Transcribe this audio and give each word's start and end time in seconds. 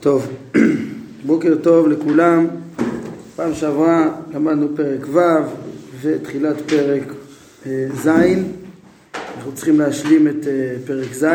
טוב, 0.00 0.26
בוקר 1.26 1.54
טוב 1.62 1.88
לכולם. 1.88 2.46
פעם 3.36 3.54
שעברה 3.54 4.20
למדנו 4.34 4.76
פרק 4.76 5.00
ו' 5.08 5.18
ותחילת 6.00 6.56
פרק 6.66 7.02
אה, 7.66 7.88
ז'. 7.94 8.08
אנחנו 9.36 9.52
צריכים 9.54 9.78
להשלים 9.78 10.28
את 10.28 10.46
אה, 10.46 10.76
פרק 10.86 11.12
ז' 11.12 11.26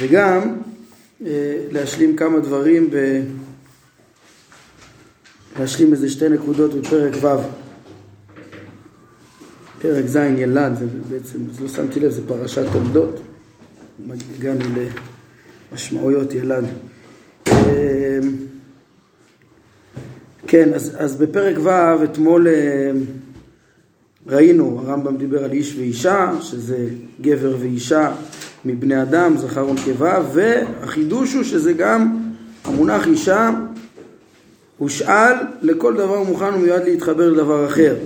וגם 0.00 0.56
אה, 1.26 1.58
להשלים 1.72 2.16
כמה 2.16 2.40
דברים, 2.40 2.90
ב... 2.90 3.22
להשלים 5.60 5.92
איזה 5.92 6.10
שתי 6.10 6.28
נקודות 6.28 6.74
בפרק 6.74 7.14
ו'. 7.20 7.28
פרק 9.82 10.06
ז' 10.06 10.16
ילד, 10.16 10.78
זה 10.78 10.86
בעצם, 11.10 11.38
לא 11.60 11.68
שמתי 11.68 12.00
לב, 12.00 12.10
זה 12.10 12.28
פרשת 12.28 12.64
תולדות. 12.72 13.20
הגענו 14.38 14.64
למשמעויות 15.72 16.34
ילד. 16.34 16.64
כן, 20.46 20.74
אז, 20.74 20.96
אז 20.98 21.16
בפרק 21.16 21.56
ו' 21.62 22.04
אתמול 22.04 22.48
אה, 22.48 22.90
ראינו, 24.26 24.80
הרמב"ם 24.84 25.16
דיבר 25.16 25.44
על 25.44 25.52
איש 25.52 25.76
ואישה, 25.76 26.32
שזה 26.40 26.86
גבר 27.20 27.56
ואישה 27.60 28.12
מבני 28.64 29.02
אדם, 29.02 29.36
זכר 29.36 29.68
ונקבה, 29.68 30.22
והחידוש 30.32 31.34
הוא 31.34 31.42
שזה 31.42 31.72
גם 31.72 32.16
המונח 32.64 33.06
אישה 33.06 33.50
הושאל 34.78 35.32
לכל 35.62 35.94
דבר 35.94 36.22
מוכן 36.22 36.54
ומיועד 36.54 36.84
להתחבר 36.84 37.30
לדבר 37.30 37.66
אחר. 37.66 37.96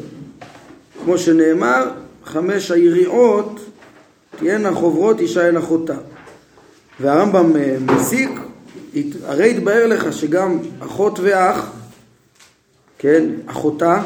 כמו 1.05 1.19
שנאמר, 1.19 1.91
חמש 2.25 2.71
היריעות 2.71 3.61
תהיינה 4.39 4.73
חוברות 4.73 5.21
אישה 5.21 5.49
אל 5.49 5.59
אחותה. 5.59 5.97
והרמב"ם 7.01 7.57
אה, 7.57 7.77
מסיק, 7.81 8.31
הרי 9.25 9.51
התבהר 9.51 9.87
לך 9.87 10.13
שגם 10.13 10.59
אחות 10.81 11.19
ואח 11.23 11.71
כן, 12.99 13.25
אחותה, 13.47 14.03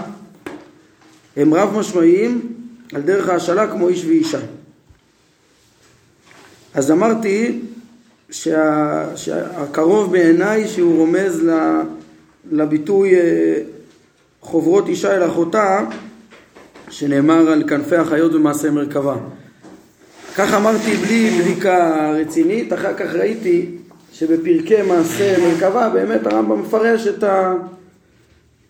הם 1.36 1.54
רב 1.54 1.78
משמעיים 1.78 2.52
על 2.92 3.02
דרך 3.02 3.28
ההשאלה 3.28 3.66
כמו 3.66 3.88
איש 3.88 4.04
ואישה. 4.04 4.38
אז 6.74 6.90
אמרתי 6.90 7.60
שה, 8.30 9.16
שהקרוב 9.16 10.12
בעיניי 10.12 10.68
שהוא 10.68 10.96
רומז 10.96 11.42
לביטוי 12.50 13.14
אה, 13.14 13.56
חוברות 14.40 14.88
אישה 14.88 15.16
אל 15.16 15.26
אחותה 15.26 15.80
שנאמר 16.90 17.50
על 17.50 17.68
כנפי 17.68 17.96
החיות 17.96 18.32
במעשה 18.32 18.70
מרכבה. 18.70 19.16
כך 20.36 20.54
אמרתי 20.54 20.96
בלי 20.96 21.30
בדיקה 21.30 22.10
רצינית, 22.10 22.72
אחר 22.72 22.94
כך 22.96 23.14
ראיתי 23.14 23.66
שבפרקי 24.22 24.82
מעשה 24.82 25.36
מרכבה 25.38 25.88
באמת 25.88 26.26
הרמב"ם 26.26 26.60
מפרש 26.60 27.06
את 27.06 27.22
ה... 27.22 27.54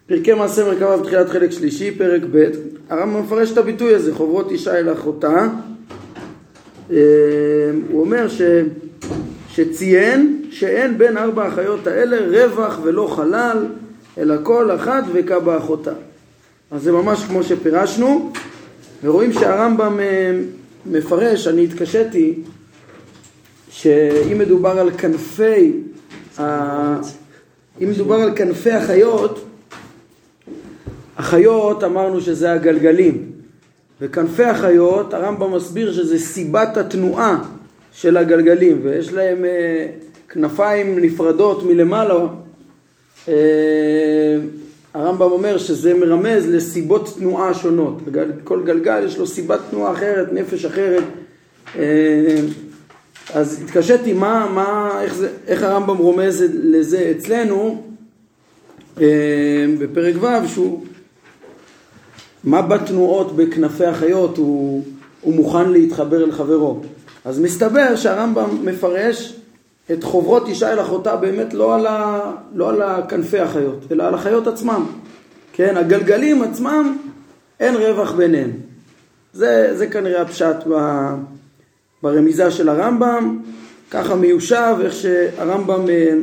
פרקי 0.07 0.33
מעשה 0.35 0.65
מרכבה 0.65 0.97
בתחילת 0.97 1.29
חלק 1.29 1.51
שלישי, 1.51 1.91
פרק 1.91 2.23
ב', 2.33 2.45
הרמב"ם 2.89 3.23
מפרש 3.23 3.53
את 3.53 3.59
הביטוי 3.59 3.95
הזה, 3.95 4.15
חוברות 4.15 4.51
אישה 4.51 4.79
אל 4.79 4.93
אחותה. 4.93 5.49
אה, 6.91 6.97
הוא 7.91 8.01
אומר 8.01 8.29
ש, 8.29 8.43
שציין 9.49 10.43
שאין 10.51 10.99
בין 10.99 11.17
ארבע 11.17 11.47
החיות 11.47 11.87
האלה 11.87 12.17
רווח 12.45 12.81
ולא 12.83 13.13
חלל, 13.17 13.67
אלא 14.19 14.35
כל 14.43 14.71
אחת 14.75 15.05
וקה 15.13 15.41
באחותה. 15.41 15.93
אז 16.71 16.83
זה 16.83 16.93
ממש 16.93 17.25
כמו 17.25 17.43
שפירשנו, 17.43 18.33
ורואים 19.05 19.33
שהרמב"ם 19.33 20.01
אה, 20.01 20.41
מפרש, 20.87 21.47
אני 21.47 21.65
התקשיתי, 21.65 22.35
שאם 23.73 24.39
מדובר 24.39 24.79
על 24.79 24.91
כנפי, 24.91 25.73
אם 26.39 27.91
מדובר 27.91 28.15
על 28.15 28.37
כנפי 28.37 28.71
החיות, 28.71 29.45
החיות 31.17 31.85
אמרנו 31.85 32.21
שזה 32.21 32.53
הגלגלים, 32.53 33.33
וכנפי 34.01 34.45
החיות 34.45 35.15
הרמב"ם 35.15 35.55
מסביר 35.55 35.93
שזה 35.93 36.19
סיבת 36.19 36.77
התנועה 36.77 37.45
של 37.93 38.17
הגלגלים, 38.17 38.81
ויש 38.83 39.13
להם 39.13 39.45
אה, 39.45 39.87
כנפיים 40.29 40.99
נפרדות 40.99 41.63
מלמעלה. 41.63 42.27
אה, 43.29 43.35
הרמב"ם 44.95 45.31
אומר 45.31 45.59
שזה 45.59 45.95
מרמז 45.95 46.47
לסיבות 46.49 47.15
תנועה 47.19 47.55
שונות. 47.55 47.99
כל 48.45 48.63
גלגל 48.65 49.05
יש 49.07 49.19
לו 49.19 49.27
סיבת 49.27 49.61
תנועה 49.71 49.93
אחרת, 49.93 50.33
נפש 50.33 50.65
אחרת. 50.65 51.03
אה, 51.79 52.37
אז 53.35 53.63
התקשיתי 53.63 54.13
מה, 54.13 54.49
מה, 54.55 54.99
איך, 55.03 55.15
זה, 55.15 55.29
איך 55.47 55.63
הרמב"ם 55.63 55.97
רומז 55.97 56.45
לזה 56.53 57.13
אצלנו 57.17 57.83
אה, 59.01 59.07
בפרק 59.79 60.15
ו' 60.21 60.49
שהוא 60.49 60.85
מה 62.45 62.63
בתנועות 62.63 63.37
בכנפי 63.37 63.85
החיות 63.85 64.37
הוא, 64.37 64.85
הוא 65.21 65.35
מוכן 65.35 65.71
להתחבר 65.71 66.25
אל 66.25 66.33
חברו. 66.33 66.81
אז 67.25 67.41
מסתבר 67.41 67.97
שהרמב"ם 67.97 68.67
מפרש 68.67 69.37
את 69.93 70.05
חוברות 70.05 70.49
אישה 70.49 70.73
אל 70.73 70.81
אחותה 70.81 71.17
באמת 71.17 71.55
לא 71.55 71.75
על, 71.75 71.87
ה, 71.87 72.21
לא 72.55 72.71
על 72.71 72.83
כנפי 73.09 73.39
החיות, 73.39 73.93
אלא 73.93 74.03
על 74.03 74.15
החיות 74.15 74.47
עצמם. 74.47 74.87
כן, 75.53 75.77
הגלגלים 75.77 76.43
עצמם, 76.43 76.99
אין 77.61 77.75
רווח 77.75 78.13
ביניהם. 78.13 78.51
זה, 79.33 79.73
זה 79.77 79.87
כנראה 79.87 80.23
הפשט 80.23 80.57
ב, 80.71 80.75
ברמיזה 82.03 82.51
של 82.51 82.69
הרמב"ם, 82.69 83.39
ככה 83.91 84.15
מיושב, 84.15 84.75
איך 84.81 84.95
שהרמב"ם 84.95 85.89
אה, 85.89 86.15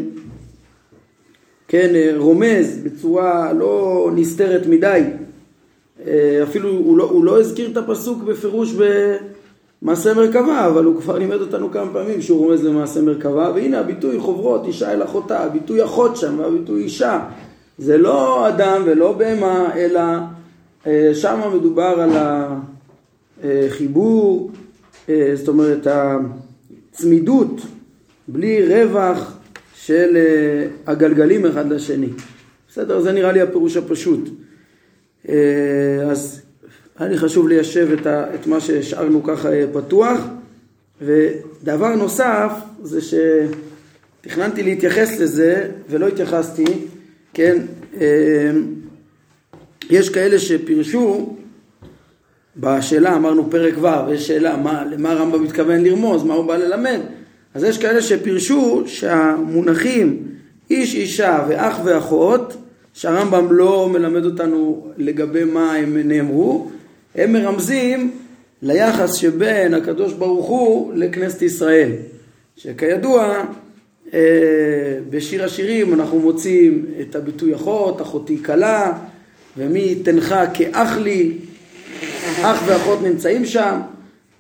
כן, 1.67 1.95
אה, 1.95 2.11
רומז 2.17 2.79
בצורה 2.83 3.53
לא 3.53 4.11
נסתרת 4.15 4.67
מדי 4.67 5.01
אה, 6.07 6.43
אפילו 6.43 6.69
הוא 6.69 6.97
לא, 6.97 7.03
הוא 7.03 7.25
לא 7.25 7.39
הזכיר 7.39 7.71
את 7.71 7.77
הפסוק 7.77 8.23
בפירוש 8.23 8.73
במעשה 9.81 10.13
מרכבה, 10.13 10.67
אבל 10.67 10.85
הוא 10.85 11.01
כבר 11.01 11.17
לימד 11.17 11.41
אותנו 11.41 11.71
כמה 11.71 11.93
פעמים 11.93 12.21
שהוא 12.21 12.39
רומז 12.39 12.65
למעשה 12.65 13.01
מרכבה, 13.01 13.51
והנה 13.55 13.79
הביטוי 13.79 14.19
חוברות, 14.19 14.65
אישה 14.65 14.93
אל 14.93 15.03
אחותה, 15.03 15.43
הביטוי 15.43 15.83
אחות 15.83 16.17
שם 16.17 16.39
והביטוי 16.39 16.83
אישה. 16.83 17.19
זה 17.77 17.97
לא 17.97 18.47
אדם 18.47 18.81
ולא 18.85 19.13
בהמה, 19.13 19.75
אלא 19.75 20.01
שם 21.13 21.39
מדובר 21.55 21.83
על 22.01 22.11
החיבור, 23.43 24.51
זאת 25.33 25.47
אומרת 25.47 25.87
הצמידות, 25.87 27.61
בלי 28.27 28.83
רווח 28.83 29.37
של 29.75 30.17
הגלגלים 30.87 31.45
אחד 31.45 31.71
לשני. 31.71 32.09
בסדר? 32.69 33.01
זה 33.01 33.11
נראה 33.11 33.31
לי 33.31 33.41
הפירוש 33.41 33.77
הפשוט. 33.77 34.29
אה, 35.29 35.35
אז 36.11 36.41
היה 36.97 37.09
לי 37.09 37.17
חשוב 37.17 37.47
ליישב 37.47 37.87
את, 38.35 38.47
מה 38.47 38.59
שהשארנו 38.59 39.23
ככה 39.23 39.53
אה, 39.53 39.65
פתוח. 39.73 40.19
ודבר 41.01 41.95
נוסף 41.95 42.51
זה 42.83 42.99
שתכננתי 44.21 44.63
להתייחס 44.63 45.19
לזה 45.19 45.71
ולא 45.89 46.07
התייחסתי, 46.07 46.65
כן, 47.33 47.61
אה, 48.01 48.51
יש 49.89 50.09
כאלה 50.09 50.39
שפירשו 50.39 51.35
בשאלה, 52.59 53.15
אמרנו 53.15 53.49
פרק 53.51 53.73
ו', 53.81 54.13
יש 54.13 54.27
שאלה 54.27 54.57
מה, 54.57 54.85
למה 54.91 55.11
הרמב"ם 55.11 55.43
מתכוון 55.43 55.83
לרמוז, 55.83 56.23
מה 56.23 56.33
הוא 56.33 56.45
בא 56.45 56.57
ללמד, 56.57 56.99
אז 57.53 57.63
יש 57.63 57.77
כאלה 57.77 58.01
שפירשו 58.01 58.83
שהמונחים 58.85 60.23
איש 60.69 60.95
אישה 60.95 61.45
ואח 61.47 61.79
ואחות 61.83 62.57
שהרמב"ם 62.93 63.53
לא 63.53 63.89
מלמד 63.89 64.25
אותנו 64.25 64.87
לגבי 64.97 65.43
מה 65.43 65.73
הם 65.73 65.97
נאמרו, 65.97 66.69
הם 67.15 67.33
מרמזים 67.33 68.11
ליחס 68.61 69.13
שבין 69.13 69.73
הקדוש 69.73 70.13
ברוך 70.13 70.45
הוא 70.45 70.93
לכנסת 70.95 71.41
ישראל, 71.41 71.91
שכידוע 72.57 73.43
אה, 74.13 74.19
בשיר 75.09 75.43
השירים 75.43 75.93
אנחנו 75.93 76.19
מוצאים 76.19 76.85
את 77.01 77.15
הביטוי 77.15 77.55
אחות, 77.55 78.01
אחותי 78.01 78.43
כלה, 78.43 78.93
ומי 79.57 79.95
תנך 79.95 80.35
כאח 80.53 80.97
לי, 80.97 81.33
אח 82.43 82.63
ואחות 82.65 83.01
נמצאים 83.01 83.45
שם, 83.45 83.79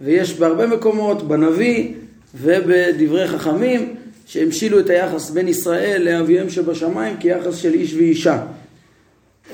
ויש 0.01 0.39
בהרבה 0.39 0.67
מקומות, 0.67 1.27
בנביא 1.27 1.93
ובדברי 2.35 3.27
חכמים, 3.27 3.95
שהמשילו 4.25 4.79
את 4.79 4.89
היחס 4.89 5.29
בין 5.29 5.47
ישראל 5.47 6.01
לאביהם 6.01 6.49
שבשמיים 6.49 7.17
כיחס 7.17 7.55
של 7.55 7.73
איש 7.73 7.93
ואישה. 7.93 8.41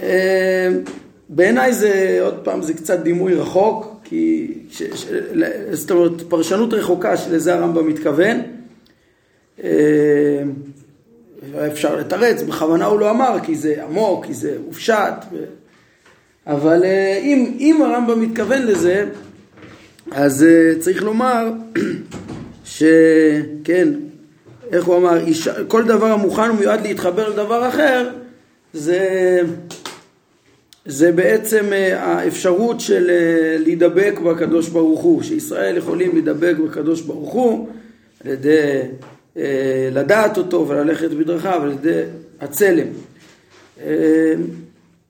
אה, 0.04 0.70
בעיניי 1.30 1.74
זה, 1.74 2.18
עוד 2.22 2.40
פעם, 2.44 2.62
זה 2.62 2.74
קצת 2.74 3.00
דימוי 3.00 3.34
רחוק, 3.34 4.00
כי, 4.04 4.54
ש, 4.72 4.84
ש, 4.84 5.06
זאת 5.72 5.92
אומרת, 5.92 6.22
פרשנות 6.30 6.74
רחוקה 6.74 7.18
שלזה 7.18 7.56
הרמב"ם 7.56 7.88
מתכוון. 7.88 8.38
אה, 9.64 10.44
אפשר 11.68 11.96
לתרץ, 11.96 12.42
בכוונה 12.42 12.86
הוא 12.86 13.00
לא 13.00 13.12
אמר, 13.12 13.38
כי 13.44 13.56
זה 13.56 13.84
עמוק, 13.84 14.26
כי 14.26 14.34
זה 14.34 14.58
הופשט. 14.66 15.14
אבל 16.48 16.84
אה, 16.84 17.20
אם, 17.22 17.52
אם 17.60 17.82
הרמב"ם 17.82 18.22
מתכוון 18.22 18.62
לזה, 18.62 19.06
אז 20.12 20.46
צריך 20.80 21.04
לומר 21.04 21.52
שכן, 22.66 23.88
איך 24.72 24.86
הוא 24.86 24.98
אמר, 24.98 25.20
כל 25.68 25.84
דבר 25.84 26.12
המוכן 26.12 26.52
ומיועד 26.52 26.82
להתחבר 26.82 27.30
לדבר 27.30 27.70
אחר, 27.70 28.10
זה, 28.74 29.42
זה 30.86 31.12
בעצם 31.12 31.66
אה, 31.74 32.04
האפשרות 32.04 32.80
של 32.80 33.10
אה, 33.10 33.58
להידבק 33.60 34.20
בקדוש 34.26 34.70
ברוך 34.70 35.02
הוא, 35.02 35.24
שישראל 35.24 35.78
יכולים 35.78 36.12
להידבק 36.14 36.56
בקדוש 36.66 37.02
ברוך 37.02 37.34
הוא 37.34 37.70
על 38.24 38.32
ידי 38.32 38.82
אה, 39.38 39.90
לדעת 39.92 40.38
אותו 40.38 40.68
וללכת 40.68 41.10
בדרכיו, 41.12 41.62
על 41.64 41.72
ידי 41.72 42.02
הצלם. 42.42 42.88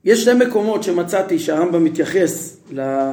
יש 0.05 0.23
שני 0.23 0.45
מקומות 0.45 0.83
שמצאתי 0.83 1.39
שהרמב"ם 1.39 1.83
מתייחס 1.83 2.57
ל, 2.71 3.11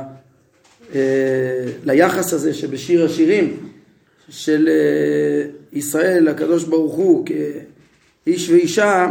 ליחס 1.84 2.32
הזה 2.32 2.54
שבשיר 2.54 3.04
השירים 3.04 3.56
של 4.28 4.68
ישראל 5.72 6.24
לקדוש 6.30 6.64
ברוך 6.64 6.94
הוא 6.94 7.26
כאיש 7.26 8.50
ואישה, 8.50 9.06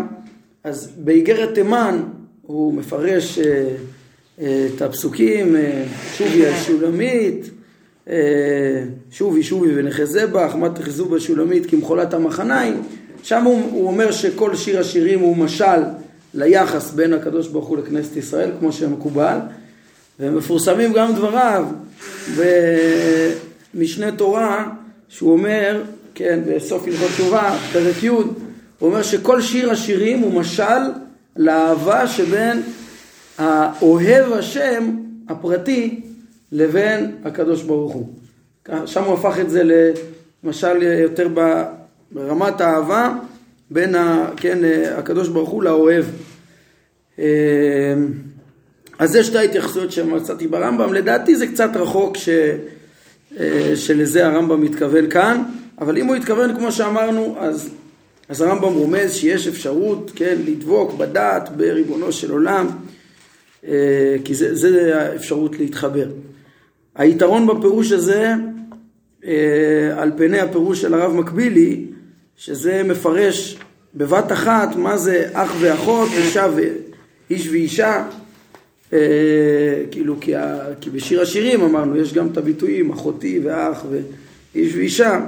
אז 0.64 0.92
באיגרת 0.98 1.54
תימן 1.54 2.04
הוא 2.42 2.74
מפרש 2.74 3.40
אה, 3.40 3.68
אה, 4.42 4.68
את 4.76 4.82
הפסוקים, 4.82 5.56
אה, 5.56 5.84
שובי 6.18 6.48
השולמית, 6.48 7.50
שובי 9.12 9.44
שובי 9.44 9.80
ונחזה 9.80 10.28
בך, 10.28 10.56
מה 10.56 10.70
תחזו 10.70 11.06
בשולמית 11.06 11.66
כמחולת 11.66 12.14
המחניים, 12.14 12.82
שם 13.24 13.44
הוא, 13.44 13.72
הוא 13.72 13.88
אומר 13.88 14.12
שכל 14.12 14.56
שיר 14.56 14.80
השירים 14.80 15.20
הוא 15.20 15.38
משל 15.38 15.82
ליחס 16.34 16.92
בין 16.92 17.14
הקדוש 17.14 17.48
ברוך 17.48 17.68
הוא 17.68 17.78
לכנסת 17.78 18.16
ישראל, 18.16 18.52
כמו 18.60 18.72
שמקובל, 18.72 19.38
ומפורסמים 20.20 20.94
גם 20.94 21.16
דבריו 21.16 21.66
במשנה 23.74 24.12
תורה, 24.12 24.70
שהוא 25.10 25.32
אומר, 25.32 25.84
כן, 26.16 26.40
בסוף 26.48 26.88
הלכות 26.88 27.10
תשובה, 27.12 27.58
פרק 27.74 28.04
י', 28.04 28.08
הוא 28.08 28.26
אומר 28.82 29.04
שכל 29.04 29.42
שיר 29.42 29.72
השירים 29.72 30.20
הוא 30.20 30.34
משל 30.34 30.82
לאהבה 31.36 32.08
שבין 32.08 32.62
האוהב 33.38 34.32
השם 34.32 34.92
הפרטי 35.30 36.02
לבין 36.52 37.16
הקדוש 37.26 37.64
ברוך 37.64 37.94
הוא. 37.94 38.08
שם 38.86 39.04
הוא 39.04 39.14
הפך 39.14 39.40
את 39.40 39.50
זה 39.50 39.64
למשל 40.44 40.84
יותר 40.84 41.28
ברמת 42.12 42.62
האהבה 42.62 43.14
בין 43.72 43.96
ה, 43.96 44.30
כן, 44.38 44.58
הקדוש 44.98 45.28
ברוך 45.28 45.50
הוא 45.50 45.64
לאוהב. 45.64 46.06
אה, 47.20 47.26
אז 49.00 49.12
זה 49.12 49.24
שתי 49.24 49.38
ההתייחסויות 49.38 49.92
שמצאתי 49.92 50.48
ברמב"ם, 50.48 50.94
לדעתי 50.94 51.36
זה 51.36 51.48
קצת 51.48 51.70
רחוק 51.76 52.18
ש, 52.18 52.30
אה, 53.40 53.72
שלזה 53.76 54.28
הרמב"ם 54.28 54.62
מתכוון 54.62 55.10
כאן, 55.10 55.44
אבל 55.82 55.98
אם 55.98 56.06
הוא 56.06 56.16
התכוון 56.16 56.56
כמו 56.56 56.72
שאמרנו, 56.72 57.36
אז 57.40 57.70
אז 58.32 58.42
הרמב"ם 58.42 58.74
רומז 58.74 59.14
שיש 59.14 59.48
אפשרות, 59.48 60.12
כן, 60.16 60.38
לדבוק 60.46 60.94
בדעת 60.94 61.58
בריבונו 61.58 62.12
של 62.12 62.32
עולם, 62.32 62.68
אה, 63.68 64.16
כי 64.26 64.36
זה, 64.36 64.56
זה 64.56 65.02
האפשרות 65.02 65.60
להתחבר. 65.60 66.08
היתרון 66.96 67.48
בפירוש 67.48 67.92
הזה, 67.92 68.34
אה, 69.26 69.94
על 69.98 70.12
פני 70.18 70.40
הפירוש 70.40 70.82
של 70.82 70.94
הרב 70.94 71.14
מקבילי, 71.14 71.86
שזה 72.44 72.84
מפרש 72.84 73.58
בבת 73.96 74.32
אחת 74.32 74.76
מה 74.76 74.98
זה 74.98 75.30
אח 75.34 75.56
ואחות, 75.60 76.10
אישה 76.18 76.48
ואיש 76.56 77.48
ואישה, 77.48 78.06
אה, 78.94 79.00
כאילו 79.92 80.16
כי, 80.22 80.36
ה, 80.36 80.60
כי 80.82 80.90
בשיר 80.90 81.22
השירים 81.22 81.62
אמרנו, 81.62 81.98
יש 81.98 82.14
גם 82.14 82.28
את 82.28 82.38
הביטויים 82.38 82.92
אחותי 82.92 83.40
ואח 83.44 83.86
ואיש 83.90 84.76
ואישה, 84.76 85.20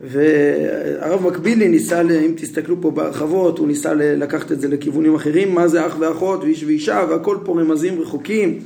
והרב 0.00 1.26
מקבילי 1.26 1.68
ניסה, 1.68 2.00
אם 2.00 2.34
תסתכלו 2.36 2.80
פה 2.80 2.90
בהרחבות, 2.90 3.58
הוא 3.58 3.68
ניסה 3.68 3.94
לקחת 3.94 4.52
את 4.52 4.60
זה 4.60 4.68
לכיוונים 4.68 5.14
אחרים, 5.14 5.54
מה 5.54 5.68
זה 5.68 5.86
אח 5.86 5.96
ואחות 5.98 6.42
ואיש 6.42 6.64
ואישה 6.64 7.04
והכל 7.10 7.38
פה 7.44 7.60
רמזים 7.60 8.00
רחוקים. 8.00 8.60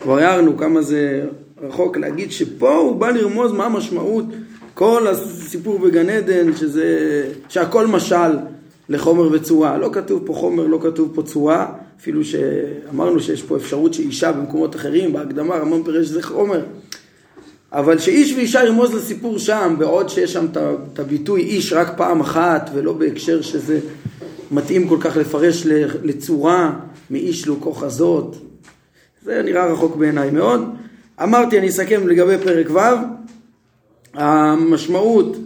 כבר 0.00 0.18
הערנו 0.18 0.56
כמה 0.56 0.82
זה 0.82 1.24
רחוק 1.60 1.96
להגיד 1.96 2.32
שפה 2.32 2.74
הוא 2.74 2.96
בא 2.96 3.10
לרמוז 3.10 3.52
מה 3.52 3.64
המשמעות 3.64 4.24
כל 4.74 5.06
הסיפור 5.06 5.78
בגן 5.78 6.10
עדן, 6.10 6.56
שזה, 6.56 6.86
שהכל 7.48 7.86
משל 7.86 8.38
לחומר 8.88 9.28
וצורה. 9.32 9.78
לא 9.78 9.90
כתוב 9.92 10.22
פה 10.26 10.34
חומר, 10.34 10.66
לא 10.66 10.78
כתוב 10.82 11.12
פה 11.14 11.22
צורה, 11.22 11.72
אפילו 12.00 12.24
שאמרנו 12.24 13.20
שיש 13.20 13.42
פה 13.42 13.56
אפשרות 13.56 13.94
שאישה 13.94 14.32
במקומות 14.32 14.76
אחרים, 14.76 15.12
בהקדמה 15.12 15.56
רמון 15.56 15.82
פירש 15.84 16.06
שזה 16.06 16.22
חומר. 16.22 16.64
אבל 17.72 17.98
שאיש 17.98 18.32
ואישה 18.32 18.64
ירמוז 18.64 18.94
לסיפור 18.94 19.38
שם, 19.38 19.74
בעוד 19.78 20.08
שיש 20.08 20.32
שם 20.32 20.46
את 20.92 20.98
הביטוי 20.98 21.42
איש 21.42 21.72
רק 21.72 21.96
פעם 21.96 22.20
אחת, 22.20 22.70
ולא 22.74 22.92
בהקשר 22.92 23.42
שזה 23.42 23.80
מתאים 24.50 24.88
כל 24.88 24.96
כך 25.00 25.16
לפרש 25.16 25.66
לצורה 26.02 26.72
מאיש 27.10 27.46
לו 27.46 27.60
כוחזות, 27.60 28.36
זה 29.24 29.42
נראה 29.44 29.66
רחוק 29.66 29.96
בעיניי 29.96 30.30
מאוד. 30.30 30.60
אמרתי, 31.22 31.58
אני 31.58 31.68
אסכם 31.68 32.08
לגבי 32.08 32.38
פרק 32.44 32.70
ו', 32.70 32.78
המשמעות 34.14 35.36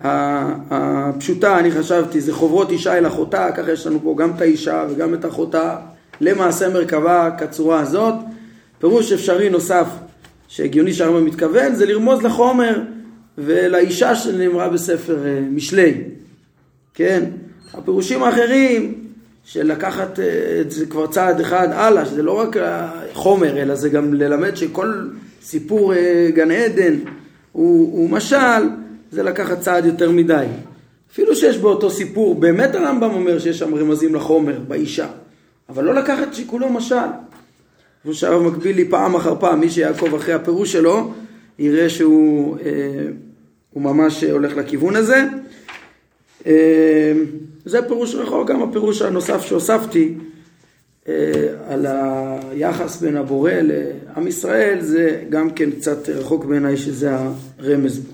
הפשוטה, 0.00 1.58
אני 1.58 1.70
חשבתי, 1.70 2.20
זה 2.20 2.32
חוברות 2.32 2.70
אישה 2.70 2.98
אל 2.98 3.06
אחותה, 3.06 3.48
ככה 3.56 3.72
יש 3.72 3.86
לנו 3.86 4.00
פה 4.02 4.14
גם 4.18 4.30
את 4.36 4.40
האישה 4.40 4.86
וגם 4.90 5.14
את 5.14 5.24
אחותה, 5.24 5.76
למעשה 6.20 6.68
מרכבה 6.68 7.30
כצורה 7.38 7.80
הזאת. 7.80 8.14
פירוש 8.78 9.12
אפשרי 9.12 9.50
נוסף 9.50 9.86
שהגיוני 10.48 10.92
שהרמב"ם 10.92 11.24
מתכוון, 11.24 11.74
זה 11.74 11.86
לרמוז 11.86 12.22
לחומר 12.22 12.80
ולאישה 13.38 14.16
שנאמרה 14.16 14.68
בספר 14.68 15.26
אה, 15.26 15.40
משלי, 15.50 15.94
כן? 16.94 17.24
הפירושים 17.74 18.22
האחרים 18.22 18.94
של 19.44 19.66
לקחת 19.66 20.18
אה, 20.18 20.60
את 20.60 20.70
זה 20.70 20.86
כבר 20.86 21.06
צעד 21.06 21.40
אחד 21.40 21.68
הלאה, 21.72 22.06
שזה 22.06 22.22
לא 22.22 22.40
רק 22.40 22.56
החומר, 22.60 23.62
אלא 23.62 23.74
זה 23.74 23.88
גם 23.88 24.14
ללמד 24.14 24.56
שכל 24.56 25.08
סיפור 25.42 25.94
אה, 25.94 26.28
גן 26.34 26.50
עדן 26.50 26.94
הוא, 27.54 27.98
הוא 27.98 28.10
משל, 28.10 28.68
זה 29.10 29.22
לקחת 29.22 29.60
צעד 29.60 29.84
יותר 29.84 30.10
מדי. 30.10 30.46
אפילו 31.12 31.36
שיש 31.36 31.58
באותו 31.58 31.90
סיפור, 31.90 32.34
באמת 32.34 32.74
הרמב"ם 32.74 33.10
אומר 33.10 33.38
שיש 33.38 33.58
שם 33.58 33.74
רמזים 33.74 34.14
לחומר, 34.14 34.58
באישה, 34.68 35.06
אבל 35.68 35.84
לא 35.84 35.94
לקחת 35.94 36.34
שכולו 36.34 36.68
משל. 36.68 36.96
כמו 38.02 38.14
שהרב 38.14 38.42
מקביל 38.42 38.76
לי 38.76 38.88
פעם 38.88 39.14
אחר 39.14 39.34
פעם, 39.40 39.60
מי 39.60 39.70
שיעקוב 39.70 40.14
אחרי 40.14 40.34
הפירוש 40.34 40.72
שלו, 40.72 41.12
יראה 41.58 41.88
שהוא 41.88 42.56
אה, 42.58 43.06
ממש 43.76 44.24
הולך 44.24 44.56
לכיוון 44.56 44.96
הזה. 44.96 45.24
אה, 46.46 47.12
זה 47.64 47.82
פירוש 47.82 48.14
רחוק, 48.14 48.50
גם 48.50 48.62
הפירוש 48.62 49.02
הנוסף 49.02 49.46
שהוספתי 49.46 50.14
על 51.68 51.86
היחס 51.86 53.00
בין 53.00 53.16
הבורא 53.16 53.50
לעם 53.52 54.28
ישראל, 54.28 54.80
זה 54.80 55.22
גם 55.28 55.50
כן 55.50 55.70
קצת 55.70 56.08
רחוק 56.08 56.44
בעיניי 56.44 56.76
שזה 56.76 57.10
הרמז 57.58 57.98
בו. 57.98 58.12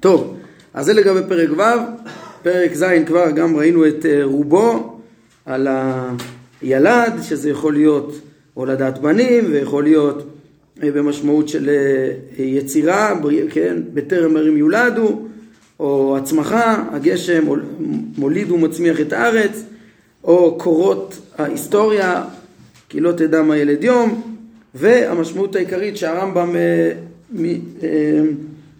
טוב, 0.00 0.36
אז 0.74 0.86
זה 0.86 0.92
לגבי 0.92 1.20
פרק 1.28 1.50
ו', 1.58 1.62
פרק 2.42 2.74
ז' 2.74 2.84
כבר 3.06 3.30
גם 3.30 3.56
ראינו 3.56 3.86
את 3.86 4.06
רובו 4.22 5.00
על 5.46 5.68
הילד, 6.62 7.12
שזה 7.22 7.50
יכול 7.50 7.72
להיות 7.72 8.20
הולדת 8.54 8.98
בנים, 8.98 9.44
ויכול 9.50 9.82
להיות 9.82 10.26
אה, 10.82 10.90
במשמעות 10.90 11.48
של 11.48 11.68
אה, 11.68 12.44
יצירה, 12.44 13.20
כן, 13.50 13.76
בטרם 13.94 14.36
ערים 14.36 14.56
יולדו, 14.56 15.22
או 15.80 16.16
הצמחה, 16.16 16.84
הגשם 16.92 17.44
מוליד 18.18 18.50
ומצמיח 18.50 19.00
את 19.00 19.12
הארץ, 19.12 19.64
או 20.24 20.58
קורות 20.58 21.18
ההיסטוריה, 21.42 22.24
כי 22.88 23.00
לא 23.00 23.12
תדע 23.12 23.42
מה 23.42 23.56
ילד 23.56 23.84
יום, 23.84 24.36
והמשמעות 24.74 25.56
העיקרית 25.56 25.96
שהרמב"ם 25.96 26.56
אה, 26.56 26.92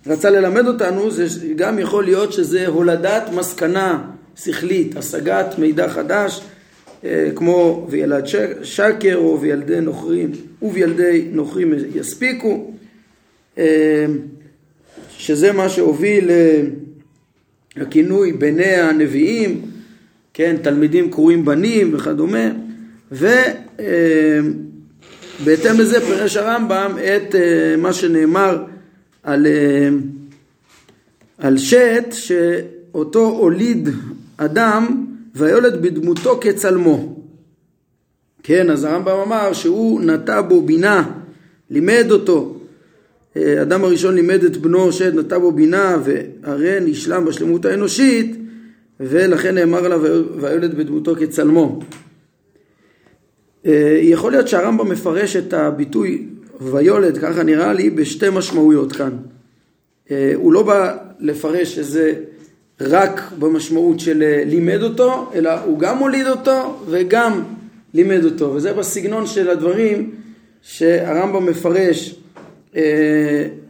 רצה 0.07 0.31
ללמד 0.31 0.67
אותנו, 0.67 1.11
זה 1.11 1.27
גם 1.57 1.79
יכול 1.79 2.05
להיות 2.05 2.33
שזה 2.33 2.67
הולדת 2.67 3.23
מסקנה 3.33 4.03
שכלית, 4.37 4.97
השגת 4.97 5.59
מידע 5.59 5.89
חדש, 5.89 6.41
אה, 7.05 7.31
כמו 7.35 7.87
וילד 7.91 8.25
שקר 8.63 9.17
או 9.17 9.41
וילדי 9.41 9.81
נוכרים 9.81 10.31
ובילדי 10.63 11.29
נוכרים 11.33 11.75
יספיקו 11.95 12.73
אה, 13.59 14.07
שזה 15.17 15.53
מה 15.53 15.69
שהוביל 15.69 16.31
לכינוי 17.77 18.33
בני 18.33 18.75
הנביאים, 18.75 19.61
כן, 20.35 20.57
תלמידים 20.63 21.11
קרואים 21.11 21.45
בנים 21.45 21.95
וכדומה 21.95 22.49
ובהתאם 23.13 23.31
אה, 25.67 25.73
לזה 25.79 26.01
פירש 26.01 26.37
הרמב"ם 26.37 26.93
את 26.99 27.35
מה 27.79 27.93
שנאמר 27.93 28.65
על, 29.23 29.47
על 31.39 31.59
שת 31.59 32.07
שאותו 32.13 33.29
הוליד 33.29 33.89
אדם 34.37 35.07
והיולד 35.35 35.83
בדמותו 35.83 36.41
כצלמו. 36.41 37.17
כן, 38.43 38.71
אז 38.71 38.85
הרמב"ם 38.85 39.17
אמר 39.27 39.53
שהוא 39.53 40.01
נטע 40.01 40.41
בו 40.41 40.63
בינה, 40.63 41.11
לימד 41.71 42.07
אותו, 42.11 42.61
אדם 43.37 43.85
הראשון 43.85 44.15
לימד 44.15 44.45
את 44.45 44.57
בנו 44.57 44.93
שד 44.93 45.15
נטע 45.15 45.39
בו 45.39 45.53
בינה 45.53 45.97
והרי 46.05 46.79
נשלם 46.81 47.25
בשלמות 47.25 47.65
האנושית 47.65 48.40
ולכן 49.01 49.55
נאמר 49.55 49.85
עליו 49.85 50.03
והילד 50.41 50.75
בדמותו 50.75 51.15
כצלמו. 51.21 51.81
אה, 53.67 53.99
יכול 54.03 54.33
להיות 54.33 54.49
שהרמב"ם 54.49 54.89
מפרש 54.89 55.37
את 55.37 55.53
הביטוי 55.53 56.27
ויולד, 56.61 57.19
ככה 57.19 57.43
נראה 57.43 57.73
לי, 57.73 57.91
בשתי 57.91 58.27
משמעויות 58.33 58.93
כאן. 58.93 59.11
אה, 60.11 60.33
הוא 60.35 60.53
לא 60.53 60.63
בא 60.63 60.97
לפרש 61.21 61.75
שזה 61.75 62.15
רק 62.81 63.33
במשמעות 63.39 64.01
של 64.01 64.23
אה, 64.23 64.43
לימד 64.47 64.83
אותו, 64.83 65.31
אלא 65.35 65.51
הוא 65.61 65.79
גם 65.79 65.99
הוליד 65.99 66.27
אותו 66.27 66.77
וגם 66.87 67.43
לימד 67.95 68.25
אותו, 68.25 68.53
וזה 68.55 68.73
בסגנון 68.73 69.27
של 69.27 69.51
הדברים 69.51 70.11
שהרמב"ם 70.63 71.47
מפרש 71.47 72.15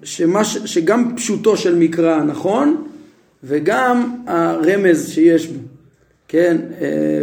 שמש, 0.02 0.56
שגם 0.64 1.16
פשוטו 1.16 1.56
של 1.56 1.74
מקרא 1.74 2.24
נכון 2.24 2.89
וגם 3.44 4.16
הרמז 4.26 5.10
שיש 5.10 5.46
בו, 5.46 5.58
כן, 6.28 6.56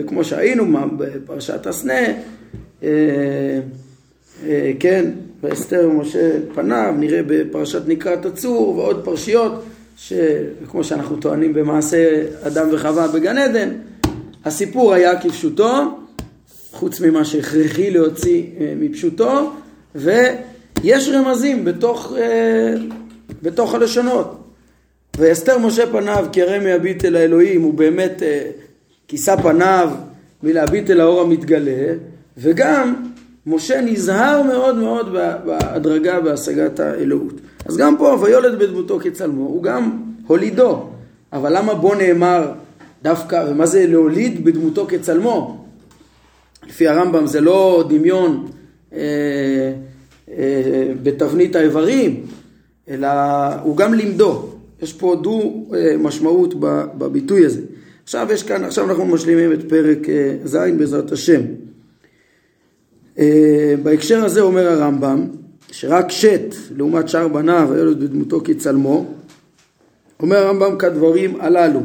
כמו 0.08 0.24
שהיינו 0.24 0.66
בפרשת 0.98 1.68
הסנה, 1.68 2.00
כן, 4.80 5.12
ואסתר 5.44 5.90
ומשה 5.92 6.30
פניו, 6.56 6.94
נראה 6.98 7.22
בפרשת 7.28 7.82
נקרת 7.88 8.26
הצור 8.26 8.78
ועוד 8.78 9.06
פרשיות, 9.06 9.64
שכמו 9.98 10.84
שאנחנו 10.84 11.18
טוענים 11.18 11.54
במעשה 11.54 12.24
אדם 12.42 12.68
וחווה 12.72 13.08
בגן 13.08 13.38
עדן, 13.38 13.70
הסיפור 14.46 14.94
היה 14.94 15.22
כפשוטו, 15.22 15.98
חוץ 16.72 17.02
ממה 17.02 17.26
שהכרחי 17.26 17.92
להוציא 17.92 18.44
אה, 18.60 18.74
מפשוטו, 18.80 19.52
ויש 19.96 21.10
רמזים 21.10 21.66
בתוך, 21.66 22.14
אה, 22.18 22.74
בתוך 23.42 23.74
הלשונות. 23.74 24.47
ואסתר 25.18 25.58
משה 25.58 25.92
פניו 25.92 26.26
כי 26.32 26.42
הרי 26.42 26.60
מהביט 26.60 27.06
אל 27.06 27.16
האלוהים, 27.16 27.62
הוא 27.62 27.74
באמת 27.74 28.24
אה, 28.24 28.50
כיסה 29.08 29.38
פניו 29.38 29.90
מלהביט 30.44 30.90
אל 30.90 31.02
האור 31.02 31.22
המתגלה, 31.22 31.94
וגם 32.38 32.94
משה 33.46 33.82
נזהר 33.82 34.42
מאוד 34.44 34.76
מאוד 34.76 35.14
בהדרגה 35.46 36.20
בהשגת 36.20 36.80
האלוהות. 36.80 37.34
אז 37.66 37.78
גם 37.78 37.98
פה, 37.98 38.18
ויולד 38.22 38.60
בדמותו 38.60 39.00
כצלמו, 39.00 39.44
הוא 39.44 39.64
גם 39.64 40.02
הולידו. 40.28 40.90
אבל 41.34 41.58
למה 41.58 41.74
בו 41.74 41.96
נאמר 41.96 42.52
דווקא, 43.04 43.46
ומה 43.50 43.66
זה 43.66 43.88
להוליד 43.88 44.46
בדמותו 44.46 44.88
כצלמו? 44.88 45.66
לפי 46.68 46.88
הרמב"ם 46.88 47.28
זה 47.28 47.42
לא 47.42 47.84
דמיון 47.90 48.48
אה, 48.94 49.00
אה, 50.32 50.92
בתבנית 51.04 51.56
האיברים, 51.56 52.26
אלא 52.90 53.08
הוא 53.64 53.78
גם 53.78 53.94
לימדו. 53.94 54.57
יש 54.82 54.94
פה 54.94 55.16
דו 55.24 55.66
אה, 55.74 55.96
משמעות 56.00 56.54
בביטוי 56.98 57.46
הזה. 57.46 57.62
עכשיו 58.04 58.28
יש 58.32 58.44
כאן, 58.44 58.64
עכשיו 58.64 58.90
אנחנו 58.90 59.06
משלימים 59.06 59.54
את 59.54 59.70
פרק 59.70 60.10
אה, 60.10 60.36
ז' 60.44 60.58
בעזרת 60.78 61.12
השם. 61.12 61.42
אה, 63.20 63.74
בהקשר 63.84 64.26
הזה 64.26 64.42
אומר 64.42 64.68
הרמב"ם 64.68 65.28
שרק 65.72 66.12
שת 66.12 66.56
לעומת 66.78 67.10
שאר 67.10 67.28
בניו 67.28 67.74
הילד 67.74 68.00
בדמותו 68.00 68.42
כצלמו 68.44 69.14
אומר 70.20 70.38
הרמב"ם 70.38 70.78
כדברים 70.78 71.42
הללו 71.42 71.82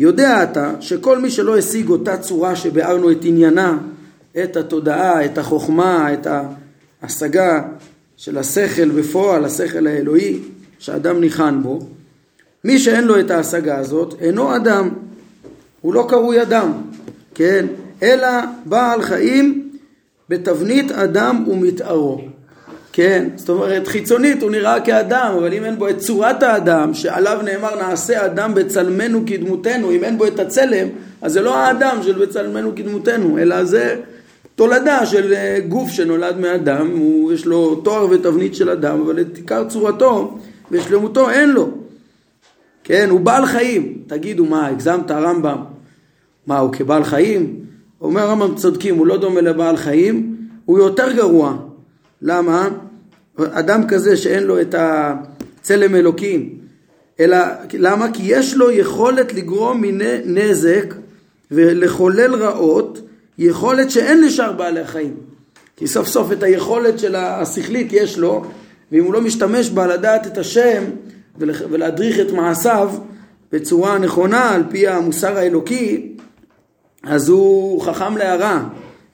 יודע 0.00 0.42
אתה 0.42 0.74
שכל 0.80 1.18
מי 1.18 1.30
שלא 1.30 1.58
השיג 1.58 1.88
אותה 1.88 2.16
צורה 2.16 2.56
שביארנו 2.56 3.10
את 3.10 3.18
עניינה 3.22 3.78
את 4.44 4.56
התודעה, 4.56 5.24
את 5.24 5.38
החוכמה, 5.38 6.14
את 6.14 6.26
ההשגה 7.02 7.62
של 8.16 8.38
השכל 8.38 8.88
בפועל, 8.88 9.44
השכל 9.44 9.86
האלוהי 9.86 10.38
שאדם 10.78 11.20
ניחן 11.20 11.62
בו 11.62 11.80
מי 12.66 12.78
שאין 12.78 13.04
לו 13.04 13.20
את 13.20 13.30
ההשגה 13.30 13.78
הזאת 13.78 14.14
אינו 14.20 14.56
אדם 14.56 14.88
הוא 15.80 15.94
לא 15.94 16.06
קרוי 16.08 16.42
אדם, 16.42 16.72
כן? 17.34 17.66
אלא 18.02 18.28
בעל 18.64 19.02
חיים 19.02 19.68
בתבנית 20.28 20.92
אדם 20.92 21.44
ומתארו. 21.48 22.20
כן, 22.92 23.28
זאת 23.36 23.48
אומרת 23.48 23.86
חיצונית 23.86 24.42
הוא 24.42 24.50
נראה 24.50 24.80
כאדם, 24.80 25.34
אבל 25.38 25.52
אם 25.52 25.64
אין 25.64 25.78
בו 25.78 25.88
את 25.88 25.98
צורת 25.98 26.42
האדם, 26.42 26.94
שעליו 26.94 27.40
נאמר 27.44 27.76
נעשה 27.76 28.26
אדם 28.26 28.54
בצלמנו 28.54 29.22
כדמותנו, 29.26 29.90
אם 29.90 30.04
אין 30.04 30.18
בו 30.18 30.26
את 30.26 30.38
הצלם, 30.38 30.88
אז 31.22 31.32
זה 31.32 31.40
לא 31.40 31.56
האדם 31.56 31.98
של 32.02 32.26
בצלמנו 32.26 32.72
כדמותנו, 32.76 33.38
אלא 33.38 33.64
זה 33.64 33.96
תולדה 34.54 35.06
של 35.06 35.32
אה, 35.32 35.58
גוף 35.68 35.90
שנולד 35.90 36.38
מאדם, 36.38 36.90
הוא, 36.96 37.32
יש 37.32 37.46
לו 37.46 37.74
תואר 37.74 38.06
ותבנית 38.10 38.54
של 38.54 38.70
אדם, 38.70 39.00
אבל 39.00 39.20
את 39.20 39.36
עיקר 39.36 39.64
צורתו 39.68 40.38
ושלמותו 40.70 41.30
אין 41.30 41.50
לו. 41.50 41.85
כן, 42.86 43.10
הוא 43.10 43.20
בעל 43.20 43.46
חיים. 43.46 44.02
תגידו 44.06 44.44
מה, 44.44 44.66
הגזמת 44.66 45.10
הרמב"ם? 45.10 45.64
מה, 46.46 46.58
הוא 46.58 46.72
כבעל 46.72 47.04
חיים? 47.04 47.60
אומר 48.00 48.20
הרמב"ם 48.20 48.54
צודקים, 48.54 48.96
הוא 48.96 49.06
לא 49.06 49.16
דומה 49.16 49.40
לבעל 49.40 49.76
חיים, 49.76 50.36
הוא 50.64 50.78
יותר 50.78 51.12
גרוע. 51.12 51.56
למה? 52.22 52.68
אדם 53.38 53.88
כזה 53.88 54.16
שאין 54.16 54.42
לו 54.42 54.60
את 54.60 54.74
הצלם 54.78 55.94
אלוקים, 55.94 56.54
אלא 57.20 57.38
למה? 57.72 58.12
כי 58.12 58.22
יש 58.26 58.56
לו 58.56 58.70
יכולת 58.70 59.34
לגרום 59.34 59.80
מיני 59.80 60.14
נזק 60.24 60.94
ולחולל 61.50 62.34
רעות, 62.34 63.00
יכולת 63.38 63.90
שאין 63.90 64.24
לשאר 64.24 64.52
בעלי 64.52 64.80
החיים. 64.80 65.14
כי 65.76 65.86
סוף 65.86 66.08
סוף 66.08 66.32
את 66.32 66.42
היכולת 66.42 66.98
של 66.98 67.14
השכלית 67.14 67.92
יש 67.92 68.18
לו, 68.18 68.44
ואם 68.92 69.04
הוא 69.04 69.14
לא 69.14 69.20
משתמש 69.20 69.70
בה 69.70 69.86
לדעת 69.86 70.26
את 70.26 70.38
השם 70.38 70.84
ולהדריך 71.38 72.20
את 72.20 72.32
מעשיו 72.32 72.90
בצורה 73.52 73.98
נכונה 73.98 74.50
על 74.50 74.62
פי 74.70 74.88
המוסר 74.88 75.36
האלוקי, 75.36 76.12
אז 77.02 77.28
הוא 77.28 77.82
חכם 77.82 78.16
להרע. 78.16 78.62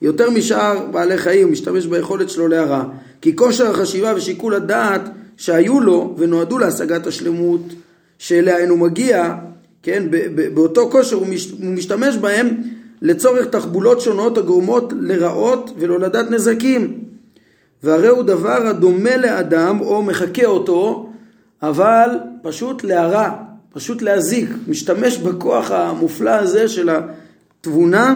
יותר 0.01 0.29
משאר 0.29 0.85
בעלי 0.91 1.17
חיים, 1.17 1.43
הוא 1.43 1.51
משתמש 1.51 1.85
ביכולת 1.85 2.29
שלו 2.29 2.47
להרע. 2.47 2.83
כי 3.21 3.35
כושר 3.35 3.69
החשיבה 3.71 4.13
ושיקול 4.15 4.53
הדעת 4.53 5.01
שהיו 5.37 5.79
לו 5.79 6.15
ונועדו 6.17 6.57
להשגת 6.57 7.07
השלמות 7.07 7.61
שאליה 8.17 8.57
אינו 8.57 8.77
מגיע, 8.77 9.35
כן, 9.83 10.03
באותו 10.53 10.89
כושר 10.91 11.15
הוא 11.15 11.27
משתמש 11.59 12.15
בהם 12.17 12.47
לצורך 13.01 13.45
תחבולות 13.45 14.01
שונות 14.01 14.37
הגורמות 14.37 14.93
לרעות 14.99 15.71
ולהולדת 15.79 16.31
נזקים. 16.31 16.99
והרי 17.83 18.07
הוא 18.07 18.23
דבר 18.23 18.67
הדומה 18.67 19.17
לאדם 19.17 19.79
או 19.81 20.03
מחקה 20.03 20.45
אותו, 20.45 21.09
אבל 21.63 22.09
פשוט 22.41 22.83
להרע, 22.83 23.29
פשוט 23.73 24.01
להזיק, 24.01 24.49
משתמש 24.67 25.17
בכוח 25.17 25.71
המופלא 25.71 26.29
הזה 26.29 26.67
של 26.67 26.89
ה... 26.89 26.99
תבונה 27.61 28.15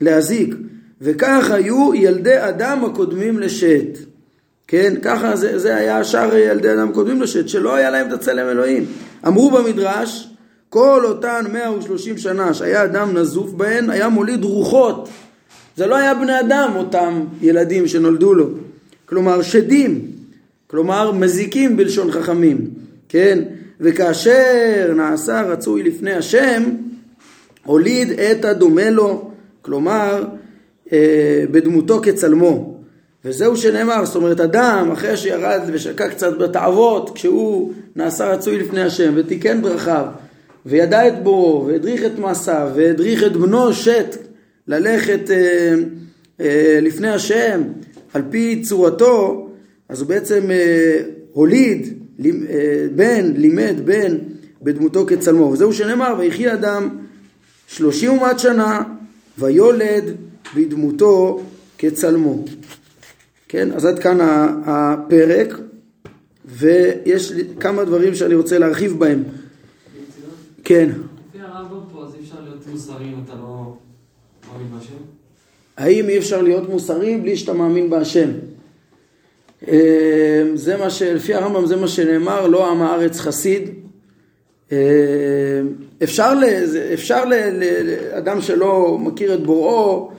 להזיק. 0.00 0.54
וכך 1.00 1.50
היו 1.50 1.94
ילדי 1.94 2.36
אדם 2.38 2.84
הקודמים 2.84 3.38
לשת. 3.38 3.98
כן, 4.68 4.94
ככה 5.02 5.36
זה, 5.36 5.58
זה 5.58 5.76
היה 5.76 6.04
שאר 6.04 6.36
ילדי 6.36 6.72
אדם 6.72 6.88
הקודמים 6.88 7.22
לשת, 7.22 7.48
שלא 7.48 7.74
היה 7.74 7.90
להם 7.90 8.08
את 8.08 8.12
הצלם 8.12 8.48
אלוהים. 8.48 8.86
אמרו 9.26 9.50
במדרש, 9.50 10.28
כל 10.68 11.02
אותן 11.04 11.44
130 11.52 12.18
שנה 12.18 12.54
שהיה 12.54 12.84
אדם 12.84 13.16
נזוף 13.16 13.52
בהן, 13.52 13.90
היה 13.90 14.08
מוליד 14.08 14.44
רוחות. 14.44 15.08
זה 15.76 15.86
לא 15.86 15.96
היה 15.96 16.14
בני 16.14 16.40
אדם, 16.40 16.72
אותם 16.76 17.24
ילדים 17.40 17.88
שנולדו 17.88 18.34
לו. 18.34 18.46
כלומר, 19.06 19.42
שדים. 19.42 20.06
כלומר, 20.66 21.12
מזיקים 21.12 21.76
בלשון 21.76 22.10
חכמים. 22.10 22.87
כן? 23.08 23.38
וכאשר 23.80 24.92
נעשה 24.96 25.42
רצוי 25.42 25.82
לפני 25.82 26.12
השם, 26.12 26.62
הוליד 27.64 28.10
את 28.10 28.44
הדומה 28.44 28.90
לו, 28.90 29.30
כלומר 29.62 30.24
אה, 30.92 31.44
בדמותו 31.50 32.00
כצלמו. 32.02 32.78
וזהו 33.24 33.56
שנאמר, 33.56 34.04
זאת 34.04 34.16
אומרת 34.16 34.40
אדם 34.40 34.90
אחרי 34.92 35.16
שירד 35.16 35.60
ושקע 35.72 36.08
קצת 36.08 36.38
בתאוות, 36.38 37.10
כשהוא 37.14 37.72
נעשה 37.96 38.32
רצוי 38.32 38.58
לפני 38.58 38.82
השם 38.82 39.12
ותיקן 39.16 39.62
דרכיו 39.62 40.06
וידע 40.66 41.08
את 41.08 41.22
בורו 41.22 41.66
והדריך 41.66 42.04
את 42.04 42.18
מעשיו 42.18 42.70
והדריך 42.74 43.22
את 43.22 43.36
בנו 43.36 43.72
שת 43.72 44.16
ללכת 44.68 45.30
אה, 45.30 45.74
אה, 46.40 46.78
לפני 46.82 47.08
השם 47.08 47.62
על 48.14 48.22
פי 48.30 48.62
צורתו, 48.62 49.48
אז 49.88 50.00
הוא 50.00 50.08
בעצם 50.08 50.50
אה, 50.50 51.00
הוליד 51.32 51.97
בן, 52.96 53.32
לימד 53.36 53.74
בן 53.84 54.16
בדמותו 54.62 55.06
כצלמו. 55.06 55.44
וזהו 55.44 55.72
שנאמר, 55.72 56.14
ויחי 56.18 56.52
אדם 56.52 56.88
שלושים 57.66 58.12
ומעט 58.12 58.38
שנה, 58.38 58.82
ויולד 59.38 60.04
בדמותו 60.56 61.42
כצלמו. 61.78 62.44
כן, 63.48 63.72
אז 63.72 63.84
עד 63.84 63.98
כאן 63.98 64.18
הפרק, 64.64 65.58
ויש 66.44 67.32
כמה 67.60 67.84
דברים 67.84 68.14
שאני 68.14 68.34
רוצה 68.34 68.58
להרחיב 68.58 68.98
בהם. 68.98 69.22
כן. 70.64 70.90
לפי 71.28 71.38
הרמב"ם 71.40 71.80
פה, 71.92 72.04
אז 72.04 72.14
אי 72.14 72.20
אפשר 72.20 72.40
להיות 72.40 72.66
מוסרי 72.66 73.04
אם 73.04 73.20
אתה 73.24 73.34
לא 73.34 73.76
מאמין 74.52 74.70
בהשם? 74.74 74.94
האם 75.76 76.08
אי 76.08 76.18
אפשר 76.18 76.42
להיות 76.42 76.68
מוסרי 76.68 77.16
בלי 77.16 77.36
שאתה 77.36 77.52
מאמין 77.52 77.90
בהשם? 77.90 78.28
אה, 79.68 80.42
זה 80.54 80.76
מה 80.76 80.90
ש... 80.90 81.02
לפי 81.02 81.34
הרמב"ם 81.34 81.66
זה 81.66 81.76
מה 81.76 81.88
שנאמר, 81.88 82.46
לא 82.46 82.70
עם 82.70 82.82
הארץ 82.82 83.20
חסיד. 83.20 83.70
אה, 84.72 84.78
אפשר, 86.02 86.34
ל... 86.34 86.44
אפשר 86.94 87.24
ל... 87.24 87.34
לאדם 87.84 88.40
שלא 88.40 88.98
מכיר 89.00 89.34
את 89.34 89.42
בוראו, 89.42 90.10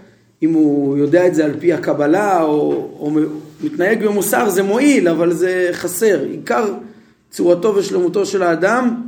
אם 0.44 0.54
הוא 0.54 0.98
יודע 0.98 1.28
את 1.28 1.36
זה 1.36 1.46
על 1.46 1.52
פי 1.60 1.74
הקבלה 1.74 2.44
או, 2.44 2.90
או 3.00 3.12
מתנהג 3.64 4.06
במוסר 4.06 4.50
זה 4.50 4.64
מועיל, 4.64 5.08
אבל 5.08 5.34
זה 5.34 5.70
חסר. 5.72 6.24
עיקר 6.24 6.74
צורתו 7.32 7.76
ושלמותו 7.76 8.26
של 8.26 8.44
האדם 8.44 9.02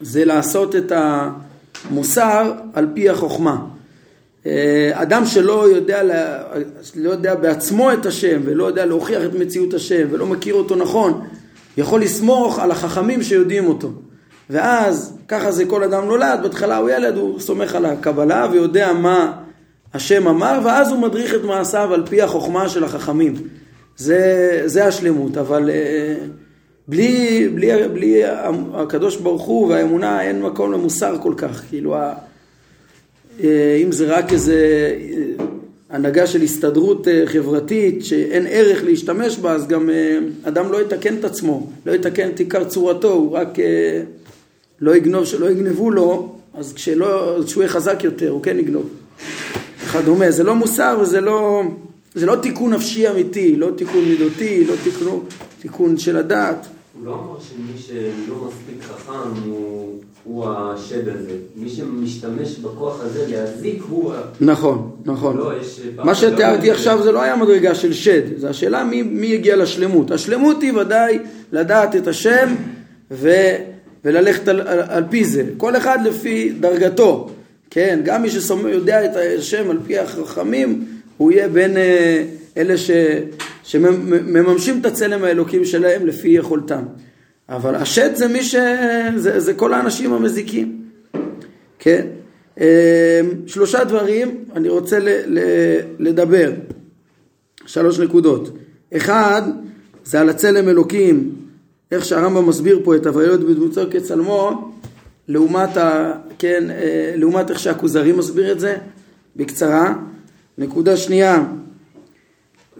זה 0.00 0.24
לעשות 0.24 0.76
את 0.76 0.92
המוסר 0.94 2.52
על 2.74 2.86
פי 2.94 3.08
החוכמה. 3.08 3.73
אה, 4.46 4.90
אדם 4.94 5.26
שלא 5.26 5.68
יודע, 5.68 6.02
לא 6.96 7.10
יודע 7.10 7.34
בעצמו 7.34 7.92
את 7.92 8.06
השם 8.06 8.40
ולא 8.44 8.64
יודע 8.64 8.86
להוכיח 8.86 9.22
את 9.24 9.34
מציאות 9.34 9.74
השם 9.74 10.06
ולא 10.10 10.26
מכיר 10.26 10.54
אותו 10.54 10.76
נכון, 10.76 11.24
יכול 11.76 12.02
לסמוך 12.02 12.58
על 12.58 12.70
החכמים 12.70 13.22
שיודעים 13.22 13.66
אותו. 13.66 13.92
ואז 14.50 15.16
ככה 15.28 15.52
זה 15.52 15.64
כל 15.66 15.82
אדם 15.82 16.04
נולד, 16.04 16.38
בהתחלה 16.42 16.76
הוא 16.76 16.90
ילד, 16.90 17.16
הוא 17.16 17.40
סומך 17.40 17.74
על 17.74 17.84
הקבלה 17.84 18.46
ויודע 18.52 18.92
מה 18.92 19.32
השם 19.94 20.28
אמר, 20.28 20.60
ואז 20.64 20.90
הוא 20.90 20.98
מדריך 20.98 21.34
את 21.34 21.44
מעשיו 21.44 21.94
על 21.94 22.06
פי 22.06 22.22
החוכמה 22.22 22.68
של 22.68 22.84
החכמים. 22.84 23.34
זה, 23.96 24.62
זה 24.64 24.86
השלמות, 24.86 25.36
אבל 25.36 25.70
אה, 25.70 26.14
בלי, 26.88 27.48
בלי, 27.54 27.88
בלי 27.88 28.22
הקדוש 28.74 29.16
ברוך 29.16 29.42
הוא 29.42 29.68
והאמונה 29.68 30.22
אין 30.22 30.42
מקום 30.42 30.72
למוסר 30.72 31.16
כל 31.22 31.34
כך, 31.36 31.62
כאילו 31.68 31.96
אם 33.82 33.92
זה 33.92 34.16
רק 34.16 34.32
איזה 34.32 34.54
אה, 34.58 35.44
הנהגה 35.90 36.26
של 36.26 36.42
הסתדרות 36.42 37.06
חברתית 37.26 38.04
שאין 38.04 38.46
ערך 38.50 38.84
להשתמש 38.84 39.38
בה, 39.38 39.52
אז 39.52 39.66
גם 39.66 39.90
אדם 40.42 40.72
לא 40.72 40.82
יתקן 40.82 41.14
את 41.16 41.24
עצמו, 41.24 41.70
לא 41.86 41.92
יתקן 41.92 42.28
את 42.28 42.38
עיקר 42.38 42.64
צורתו, 42.64 43.12
הוא 43.12 43.32
רק 43.32 43.58
לא 44.80 44.96
יגנוב, 44.96 45.24
שלא 45.24 45.50
יגנבו 45.50 45.90
לו, 45.90 46.34
אז 46.54 46.72
כשלא, 46.72 47.38
כשהוא 47.46 47.62
יהיה 47.62 47.72
חזק 47.72 48.04
יותר, 48.04 48.30
הוא 48.30 48.42
כן 48.42 48.58
יגנוב. 48.58 48.88
וכדומה, 49.94 50.30
זה 50.30 50.44
לא 50.44 50.54
מוסר 50.54 50.98
וזה 51.02 51.20
לא, 51.20 51.62
זה 52.14 52.26
לא 52.26 52.36
תיקון 52.36 52.74
נפשי 52.74 53.10
אמיתי, 53.10 53.56
לא 53.56 53.70
תיקון 53.76 54.04
מידותי, 54.04 54.64
לא 54.64 54.74
תיקון, 54.84 55.24
תיקון 55.60 55.98
של 55.98 56.16
הדעת. 56.16 56.66
הוא 56.94 57.06
לא 57.06 57.14
אמר 57.14 57.40
שמי 57.40 57.78
שלא 57.78 58.48
מספיק 58.48 58.82
חכם 58.82 59.40
הוא, 59.44 60.00
הוא 60.24 60.46
השד 60.48 61.08
הזה. 61.08 61.32
מי 61.56 61.68
שמשתמש 61.68 62.58
בכוח 62.58 63.00
הזה 63.00 63.26
להזיק 63.28 63.82
הוא... 63.88 64.12
נכון, 64.40 64.90
נכון. 65.04 65.36
לא, 65.36 65.52
יש... 65.60 65.80
מה 65.96 66.14
שתיארתי 66.14 66.70
עכשיו 66.70 67.02
זה 67.02 67.12
לא 67.12 67.22
היה 67.22 67.36
מדרגה 67.36 67.74
של 67.74 67.92
שד, 67.92 68.38
זה 68.38 68.50
השאלה 68.50 68.84
מי, 68.84 69.02
מי 69.02 69.34
הגיע 69.34 69.56
לשלמות. 69.56 70.10
השלמות 70.10 70.62
היא 70.62 70.72
ודאי 70.72 71.18
לדעת 71.52 71.96
את 71.96 72.06
השם 72.06 72.54
ו, 73.10 73.30
וללכת 74.04 74.48
על, 74.48 74.60
על, 74.60 74.80
על 74.88 75.04
פי 75.10 75.24
זה. 75.24 75.44
כל 75.56 75.76
אחד 75.76 75.98
לפי 76.04 76.52
דרגתו. 76.60 77.30
כן, 77.70 78.00
גם 78.04 78.22
מי 78.22 78.30
שיודע 78.30 79.04
את 79.04 79.10
השם 79.38 79.70
על 79.70 79.78
פי 79.86 79.98
החכמים, 79.98 80.84
הוא 81.16 81.32
יהיה 81.32 81.48
בין 81.48 81.76
אה, 81.76 82.24
אלה 82.56 82.76
ש, 82.78 82.90
שמממשים 83.62 84.80
את 84.80 84.86
הצלם 84.86 85.24
האלוקים 85.24 85.64
שלהם 85.64 86.06
לפי 86.06 86.28
יכולתם. 86.28 86.82
אבל 87.48 87.74
השד 87.74 88.14
זה 88.14 88.28
מי 88.28 88.44
ש... 88.44 88.56
זה, 89.16 89.40
זה 89.40 89.54
כל 89.54 89.74
האנשים 89.74 90.12
המזיקים. 90.12 90.82
כן. 91.78 92.06
אה, 92.60 93.20
שלושה 93.46 93.84
דברים 93.84 94.44
אני 94.54 94.68
רוצה 94.68 94.98
ל, 94.98 95.08
ל, 95.26 95.40
לדבר. 95.98 96.52
שלוש 97.66 98.00
נקודות. 98.00 98.56
אחד, 98.96 99.42
זה 100.04 100.20
על 100.20 100.28
הצלם 100.28 100.68
אלוקים, 100.68 101.34
איך 101.92 102.04
שהרמב"ם 102.04 102.48
מסביר 102.48 102.80
פה 102.84 102.96
את 102.96 103.06
הוויות 103.06 103.40
בדמותו 103.40 103.82
כצלמו, 103.90 104.72
לעומת, 105.28 105.76
ה, 105.76 106.12
כן, 106.38 106.70
אה, 106.70 107.12
לעומת 107.16 107.50
איך 107.50 107.58
שהכוזרי 107.58 108.12
מסביר 108.12 108.52
את 108.52 108.60
זה, 108.60 108.76
בקצרה. 109.36 109.94
נקודה 110.58 110.96
שנייה 110.96 111.42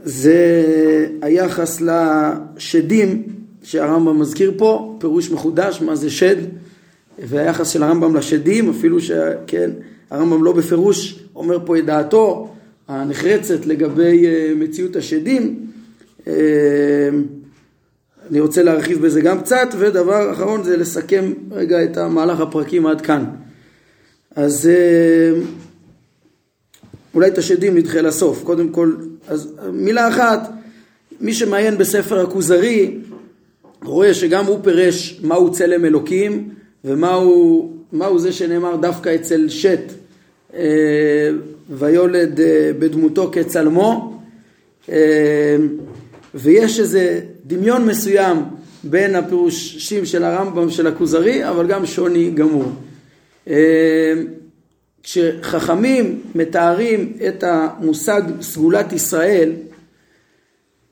זה 0.02 0.64
היחס 1.22 1.80
לשדים 1.80 3.22
שהרמב"ם 3.64 4.20
מזכיר 4.20 4.52
פה, 4.56 4.96
פירוש 5.00 5.30
מחודש 5.30 5.82
מה 5.82 5.96
זה 5.96 6.10
שד, 6.10 6.36
והיחס 7.18 7.70
של 7.70 7.82
הרמב"ם 7.82 8.16
לשדים, 8.16 8.70
אפילו 8.70 9.00
שכן, 9.00 9.70
הרמב"ם 10.10 10.44
לא 10.44 10.52
בפירוש 10.52 11.24
אומר 11.36 11.58
פה 11.66 11.78
את 11.78 11.84
דעתו 11.84 12.54
הנחרצת 12.88 13.66
לגבי 13.66 14.26
אה, 14.26 14.52
מציאות 14.56 14.96
השדים. 14.96 15.66
אה, 16.26 16.32
אני 18.30 18.40
רוצה 18.40 18.62
להרחיב 18.62 19.02
בזה 19.02 19.20
גם 19.20 19.40
קצת, 19.40 19.68
ודבר 19.78 20.32
אחרון 20.32 20.62
זה 20.62 20.76
לסכם 20.76 21.32
רגע 21.50 21.84
את 21.84 21.96
המהלך 21.96 22.40
הפרקים 22.40 22.86
עד 22.86 23.00
כאן. 23.00 23.24
אז 24.36 24.66
אה, 24.66 25.40
אולי 27.14 27.28
את 27.28 27.38
השדים 27.38 27.76
נדחה 27.76 28.00
לסוף. 28.00 28.42
קודם 28.42 28.68
כל, 28.68 28.94
אז 29.28 29.52
מילה 29.72 30.08
אחת, 30.08 30.50
מי 31.20 31.34
שמעיין 31.34 31.78
בספר 31.78 32.20
הכוזרי, 32.20 32.98
רואה 33.84 34.14
שגם 34.14 34.44
הוא 34.44 34.58
פירש 34.62 35.20
מהו 35.22 35.52
צלם 35.52 35.84
אלוקים 35.84 36.48
ומהו 36.84 37.70
מהו 37.92 38.18
זה 38.18 38.32
שנאמר 38.32 38.76
דווקא 38.76 39.14
אצל 39.14 39.48
שת 39.48 39.92
אה, 40.54 41.30
ויולד 41.70 42.40
אה, 42.40 42.70
בדמותו 42.78 43.30
כצלמו 43.32 44.20
ויש 46.34 46.80
איזה 46.80 47.20
דמיון 47.46 47.86
מסוים 47.86 48.36
בין 48.84 49.14
הפירושים 49.14 50.06
של 50.06 50.24
הרמב"ם 50.24 50.70
של 50.70 50.86
הכוזרי, 50.86 51.48
אבל 51.48 51.66
גם 51.66 51.86
שוני 51.86 52.30
גמור. 52.30 52.72
אה, 53.48 54.12
כשחכמים 55.02 56.22
מתארים 56.34 57.12
את 57.28 57.44
המושג 57.46 58.22
סגולת 58.40 58.92
ישראל, 58.92 59.52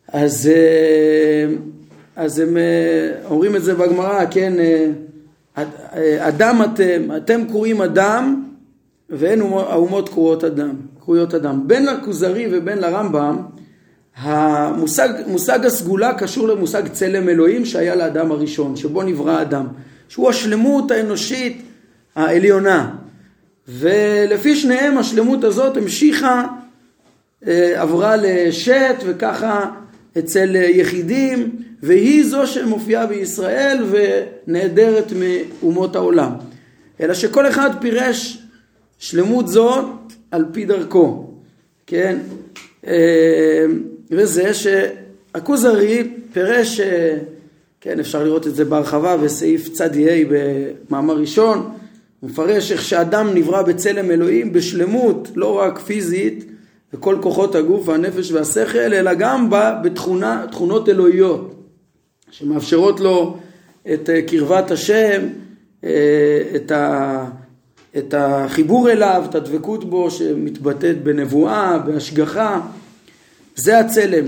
אז, 0.08 0.50
אה, 0.54 1.54
אז 2.16 2.38
הם 2.38 2.56
אה, 2.56 3.12
אומרים 3.30 3.56
את 3.56 3.64
זה 3.64 3.74
בגמרא, 3.74 4.24
כן, 4.30 4.52
אדם 6.18 6.62
אתם, 6.64 7.16
אתם 7.16 7.44
קרואים 7.48 7.82
אדם 7.82 8.44
ואין 9.10 9.40
האומות 9.40 10.08
קרויות 10.08 10.44
אדם, 10.44 10.74
קרויות 11.00 11.34
אדם. 11.34 11.68
בין 11.68 11.86
לכוזרי 11.86 12.46
ובין 12.50 12.78
לרמב"ם 12.78 13.36
המושג 14.16 15.08
מושג 15.26 15.66
הסגולה 15.66 16.14
קשור 16.14 16.48
למושג 16.48 16.88
צלם 16.88 17.28
אלוהים 17.28 17.64
שהיה 17.64 17.94
לאדם 17.94 18.32
הראשון, 18.32 18.76
שבו 18.76 19.02
נברא 19.02 19.42
אדם, 19.42 19.66
שהוא 20.08 20.30
השלמות 20.30 20.90
האנושית 20.90 21.62
העליונה. 22.14 22.94
ולפי 23.68 24.56
שניהם 24.56 24.98
השלמות 24.98 25.44
הזאת 25.44 25.76
המשיכה, 25.76 26.46
אה, 27.46 27.82
עברה 27.82 28.16
לשת 28.16 28.96
וככה 29.06 29.70
אצל 30.18 30.56
יחידים, 30.56 31.50
והיא 31.82 32.24
זו 32.26 32.46
שמופיעה 32.46 33.06
בישראל 33.06 33.84
ונעדרת 33.90 35.12
מאומות 35.12 35.96
העולם. 35.96 36.32
אלא 37.00 37.14
שכל 37.14 37.48
אחד 37.48 37.70
פירש 37.80 38.38
שלמות 38.98 39.48
זאת 39.48 39.84
על 40.30 40.44
פי 40.52 40.64
דרכו, 40.64 41.30
כן? 41.86 42.18
אה, 42.86 43.64
וזה 44.10 44.50
שהכוזרי 44.54 46.10
פירש, 46.32 46.80
אה, 46.80 47.18
כן 47.80 48.00
אפשר 48.00 48.24
לראות 48.24 48.46
את 48.46 48.54
זה 48.54 48.64
בהרחבה 48.64 49.16
בסעיף 49.16 49.68
צ"ה 49.68 49.88
במאמר 50.28 51.16
ראשון, 51.16 51.72
הוא 52.20 52.30
מפרש 52.30 52.72
איך 52.72 52.82
שאדם 52.82 53.34
נברא 53.34 53.62
בצלם 53.62 54.10
אלוהים 54.10 54.52
בשלמות, 54.52 55.28
לא 55.34 55.58
רק 55.58 55.78
פיזית, 55.78 56.51
בכל 56.92 57.16
כוחות 57.22 57.54
הגוף 57.54 57.88
והנפש 57.88 58.32
והשכל, 58.32 58.78
אלא 58.78 59.14
גם 59.14 59.50
בתכונות 59.82 60.88
אלוהיות, 60.88 61.54
שמאפשרות 62.30 63.00
לו 63.00 63.36
את 63.92 64.10
אה, 64.10 64.22
קרבת 64.22 64.70
השם, 64.70 65.22
אה, 65.84 66.42
את, 66.56 66.70
ה, 66.70 67.24
את 67.98 68.14
החיבור 68.16 68.90
אליו, 68.90 69.24
את 69.30 69.34
הדבקות 69.34 69.84
בו 69.84 70.10
שמתבטאת 70.10 71.02
בנבואה, 71.02 71.78
בהשגחה. 71.78 72.60
זה 73.56 73.78
הצלם. 73.78 74.24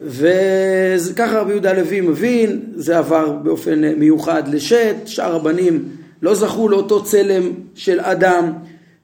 וככה 0.00 1.40
רבי 1.40 1.50
יהודה 1.50 1.70
הלוי 1.70 2.00
מבין, 2.00 2.62
זה 2.74 2.98
עבר 2.98 3.32
באופן 3.32 3.94
מיוחד 3.94 4.48
לשת, 4.48 4.94
שאר 5.06 5.36
הבנים 5.36 5.88
לא 6.22 6.34
זכו 6.34 6.68
לאותו 6.68 7.04
צלם 7.04 7.52
של 7.74 8.00
אדם, 8.00 8.52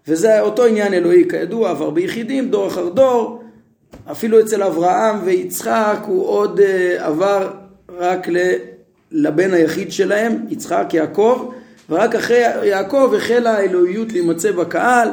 וזה 0.08 0.40
אותו 0.40 0.64
עניין 0.64 0.94
אלוהי 0.94 1.28
כידוע, 1.28 1.70
עבר 1.70 1.90
ביחידים, 1.90 2.50
דור 2.50 2.66
אחר 2.66 2.88
דור, 2.88 3.42
אפילו 4.10 4.40
אצל 4.40 4.62
אברהם 4.62 5.16
ויצחק 5.24 5.98
הוא 6.06 6.26
עוד 6.26 6.60
uh, 6.60 7.02
עבר 7.02 7.50
רק 7.98 8.26
לבן 9.12 9.54
היחיד 9.54 9.92
שלהם, 9.92 10.46
יצחק 10.48 10.86
יעקב, 10.92 11.50
ורק 11.90 12.14
אחרי 12.14 12.42
יעקב 12.64 13.12
החלה 13.16 13.56
האלוהיות 13.56 14.12
להימצא 14.12 14.52
בקהל, 14.52 15.08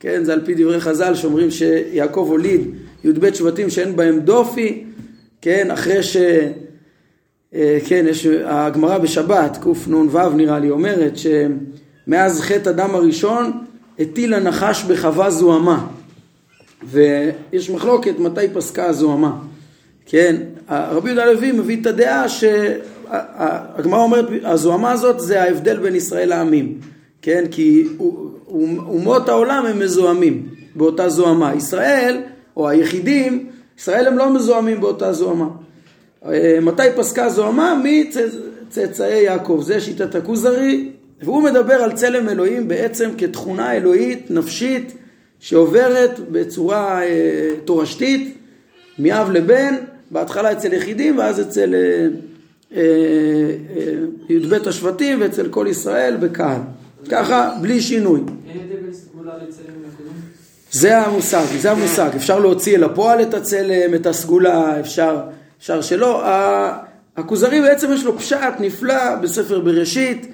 כן, 0.00 0.24
זה 0.24 0.32
על 0.32 0.40
פי 0.44 0.54
דברי 0.54 0.80
חז"ל 0.80 1.14
שאומרים 1.14 1.50
שיעקב 1.50 2.26
הוליד 2.28 2.60
י"ב 3.04 3.34
שבטים 3.34 3.70
שאין 3.70 3.96
בהם 3.96 4.20
דופי, 4.20 4.84
כן, 5.40 5.70
אחרי 5.70 6.02
ש... 6.02 6.16
אה, 7.54 7.78
כן, 7.86 8.04
יש, 8.08 8.26
הגמרא 8.44 8.98
בשבת, 8.98 9.58
קנ"ו 9.62 10.30
נראה 10.30 10.58
לי, 10.58 10.70
אומרת 10.70 11.12
שמאז 11.16 12.40
חטא 12.40 12.70
אדם 12.70 12.94
הראשון 12.94 13.52
הטיל 13.98 14.34
הנחש 14.34 14.84
בחווה 14.84 15.30
זוהמה. 15.30 15.86
ויש 16.84 17.70
מחלוקת 17.70 18.18
מתי 18.18 18.48
פסקה 18.54 18.84
הזוהמה. 18.84 19.38
כן, 20.06 20.36
רבי 20.68 21.08
יהודה 21.08 21.22
הלוי 21.22 21.52
מביא 21.52 21.80
את 21.80 21.86
הדעה 21.86 22.28
שהגמרא 22.28 24.02
אומרת, 24.02 24.26
הזוהמה 24.44 24.92
הזאת 24.92 25.20
זה 25.20 25.42
ההבדל 25.42 25.78
בין 25.78 25.94
ישראל 25.94 26.28
לעמים. 26.28 26.78
כן, 27.22 27.44
כי 27.50 27.84
אומות 28.78 29.28
העולם 29.28 29.66
הם 29.66 29.78
מזוהמים 29.78 30.48
באותה 30.74 31.08
זוהמה. 31.08 31.54
ישראל, 31.54 32.20
או 32.56 32.68
היחידים, 32.68 33.46
ישראל 33.78 34.06
הם 34.06 34.18
לא 34.18 34.34
מזוהמים 34.34 34.80
באותה 34.80 35.12
זוהמה. 35.12 35.48
אה, 36.26 36.58
מתי 36.62 36.82
פסקה 36.96 37.28
זוהמה? 37.28 37.82
מצאצאי 37.84 39.22
יעקב. 39.22 39.62
זה 39.64 39.80
שיטת 39.80 40.14
הכוזרי, 40.14 40.90
והוא 41.22 41.42
מדבר 41.42 41.74
על 41.74 41.92
צלם 41.92 42.28
אלוהים 42.28 42.68
בעצם 42.68 43.10
כתכונה 43.18 43.72
אלוהית 43.72 44.30
נפשית 44.30 44.92
שעוברת 45.40 46.20
בצורה 46.30 47.02
אה, 47.02 47.50
תורשתית 47.64 48.38
מאב 48.98 49.30
לבן, 49.30 49.74
בהתחלה 50.10 50.52
אצל 50.52 50.72
יחידים 50.72 51.18
ואז 51.18 51.40
אצל 51.40 51.74
אה, 51.74 52.06
אה, 52.76 52.82
אה, 53.76 54.34
י"ב 54.34 54.68
השבטים 54.68 55.20
ואצל 55.20 55.48
כל 55.48 55.66
ישראל 55.70 56.16
בקהל. 56.16 56.60
ככה, 57.10 57.56
בלי 57.60 57.80
שינוי. 57.80 58.20
זה 60.70 60.98
המושג, 60.98 61.44
זה 61.60 61.70
המושג. 61.70 62.10
אפשר 62.16 62.38
להוציא 62.38 62.76
אל 62.76 62.84
הפועל 62.84 63.22
את 63.22 63.34
הצלם, 63.34 63.94
את 63.94 64.06
הסגולה, 64.06 64.80
אפשר, 64.80 65.20
אפשר 65.58 65.82
שלא. 65.82 66.22
הכוזרי 67.16 67.60
בעצם 67.60 67.92
יש 67.92 68.04
לו 68.04 68.18
פשט 68.18 68.38
נפלא 68.60 69.14
בספר 69.14 69.60
בראשית, 69.60 70.26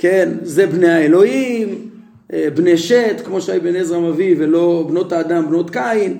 כן, 0.00 0.28
זה 0.42 0.66
בני 0.66 0.88
האלוהים, 0.88 1.88
אה, 2.32 2.48
בני 2.54 2.78
שת, 2.78 3.22
כמו 3.24 3.40
שאבן 3.40 3.76
עזרא 3.76 4.00
מביא, 4.00 4.34
ולא 4.38 4.84
בנות 4.88 5.12
האדם, 5.12 5.46
בנות 5.46 5.70
קין. 5.70 6.18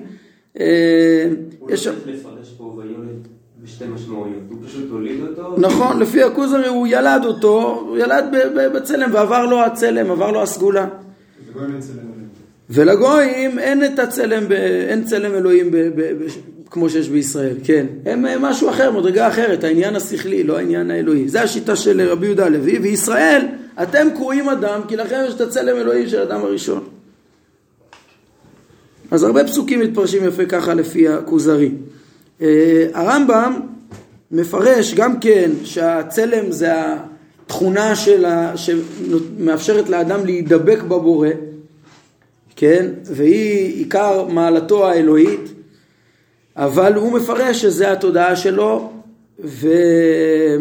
יש 1.69 1.83
שם... 1.83 1.93
לפרש 2.05 2.53
פה 2.57 2.63
ויולד 2.63 3.27
בשתי 3.63 3.83
משמעויות, 3.87 4.43
הוא 4.49 4.57
פשוט 4.65 4.91
הוליד 4.91 5.21
אותו. 5.21 5.55
נכון, 5.57 5.99
לפי 5.99 6.23
הכוזרי 6.23 6.67
הוא 6.67 6.87
ילד 6.87 7.21
אותו, 7.25 7.85
הוא 7.87 7.97
ילד 7.97 8.25
בצלם 8.75 9.09
ועבר 9.13 9.45
לו 9.45 9.61
הצלם, 9.61 10.11
עבר 10.11 10.31
לו 10.31 10.41
הסגולה. 10.41 10.87
ולגויים 12.69 13.59
אין 13.59 13.85
את 13.85 13.99
הצלם, 13.99 14.51
אין 14.89 15.03
צלם 15.03 15.33
אלוהים 15.33 15.71
כמו 16.71 16.89
שיש 16.89 17.09
בישראל, 17.09 17.55
כן. 17.63 17.85
הם 18.05 18.41
משהו 18.41 18.69
אחר, 18.69 18.91
מדרגה 18.91 19.27
אחרת, 19.27 19.63
העניין 19.63 19.95
השכלי, 19.95 20.43
לא 20.43 20.57
העניין 20.57 20.91
האלוהי. 20.91 21.29
זה 21.29 21.41
השיטה 21.41 21.75
של 21.75 22.01
רבי 22.01 22.25
יהודה 22.25 22.45
הלוי, 22.45 22.79
וישראל, 22.79 23.47
אתם 23.83 24.07
קרואים 24.15 24.49
אדם, 24.49 24.81
כי 24.87 24.95
לכם 24.95 25.23
יש 25.27 25.33
את 25.33 25.41
הצלם 25.41 25.77
אלוהים 25.77 26.09
של 26.09 26.21
אדם 26.21 26.41
הראשון. 26.41 26.83
אז 29.11 29.23
הרבה 29.23 29.43
פסוקים 29.43 29.79
מתפרשים 29.79 30.27
יפה 30.27 30.45
ככה 30.45 30.73
לפי 30.73 31.07
הכוזרי. 31.07 31.71
אה, 32.41 32.87
הרמב"ם 32.93 33.59
מפרש 34.31 34.93
גם 34.93 35.19
כן 35.19 35.51
שהצלם 35.63 36.51
זה 36.51 36.71
התכונה 37.45 37.95
שלה, 37.95 38.57
שמאפשרת 38.57 39.89
לאדם 39.89 40.25
להידבק 40.25 40.81
בבורא, 40.81 41.29
כן, 42.55 42.85
והיא 43.03 43.77
עיקר 43.77 44.27
מעלתו 44.27 44.87
האלוהית, 44.89 45.60
אבל 46.57 46.93
הוא 46.93 47.13
מפרש 47.13 47.61
שזה 47.61 47.91
התודעה 47.91 48.35
שלו, 48.35 48.91
ואצל 49.39 50.57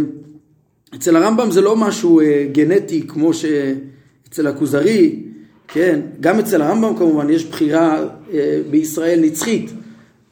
הרמב"ם 1.17 1.51
זה 1.51 1.61
לא 1.61 1.77
משהו 1.77 2.21
אה, 2.21 2.47
גנטי 2.53 3.07
כמו 3.09 3.31
שאצל 3.35 4.47
הכוזרי, 4.47 5.23
כן, 5.69 6.01
גם 6.21 6.39
אצל 6.39 6.63
הרמב"ם 6.63 6.97
כמובן 6.97 7.31
יש 7.31 7.45
בחירה 7.45 8.05
אה, 8.33 8.61
בישראל 8.71 9.21
נצחית, 9.21 9.71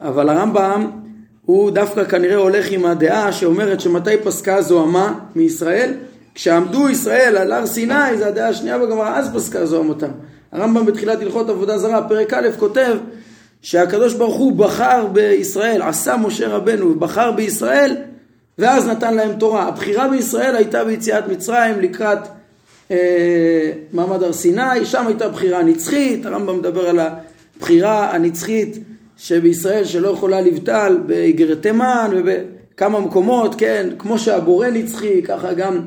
אבל 0.01 0.29
הרמב"ם 0.29 0.91
הוא 1.45 1.71
דווקא 1.71 2.03
כנראה 2.03 2.35
הולך 2.35 2.71
עם 2.71 2.85
הדעה 2.85 3.31
שאומרת 3.31 3.81
שמתי 3.81 4.17
פסקה 4.23 4.61
זוהמה 4.61 5.19
מישראל? 5.35 5.93
כשעמדו 6.35 6.89
ישראל 6.89 7.37
על 7.37 7.51
הר 7.51 7.65
סיני, 7.65 8.17
זו 8.17 8.25
הדעה 8.25 8.49
השנייה 8.49 8.77
בגמרא, 8.77 9.17
אז 9.17 9.29
פסקה 9.35 9.65
זוהמתם. 9.65 10.11
הרמב"ם 10.51 10.85
בתחילת 10.85 11.21
הלכות 11.21 11.49
עבודה 11.49 11.77
זרה, 11.77 12.09
פרק 12.09 12.33
א', 12.33 12.47
כותב 12.59 12.95
שהקדוש 13.61 14.13
ברוך 14.13 14.35
הוא 14.35 14.51
בחר 14.51 15.07
בישראל, 15.13 15.81
עשה 15.81 16.17
משה 16.17 16.47
רבנו 16.47 16.91
ובחר 16.91 17.31
בישראל, 17.31 17.95
ואז 18.59 18.87
נתן 18.87 19.13
להם 19.13 19.33
תורה. 19.39 19.67
הבחירה 19.67 20.07
בישראל 20.07 20.55
הייתה 20.55 20.83
ביציאת 20.83 21.27
מצרים 21.27 21.79
לקראת 21.79 22.19
אה, 22.91 23.71
מעמד 23.93 24.23
הר 24.23 24.33
סיני, 24.33 24.85
שם 24.85 25.07
הייתה 25.07 25.29
בחירה 25.29 25.63
נצחית, 25.63 26.25
הרמב"ם 26.25 26.57
מדבר 26.57 26.89
על 26.89 26.99
הבחירה 26.99 28.15
הנצחית 28.15 28.77
שבישראל 29.17 29.85
שלא 29.85 30.09
יכולה 30.09 30.41
לבטל 30.41 30.97
באיגרת 31.05 31.61
תימן 31.61 32.11
ובכמה 32.15 32.99
מקומות, 32.99 33.55
כן, 33.57 33.89
כמו 33.97 34.19
שהבורא 34.19 34.67
נצחי, 34.67 35.21
ככה 35.21 35.53
גם 35.53 35.79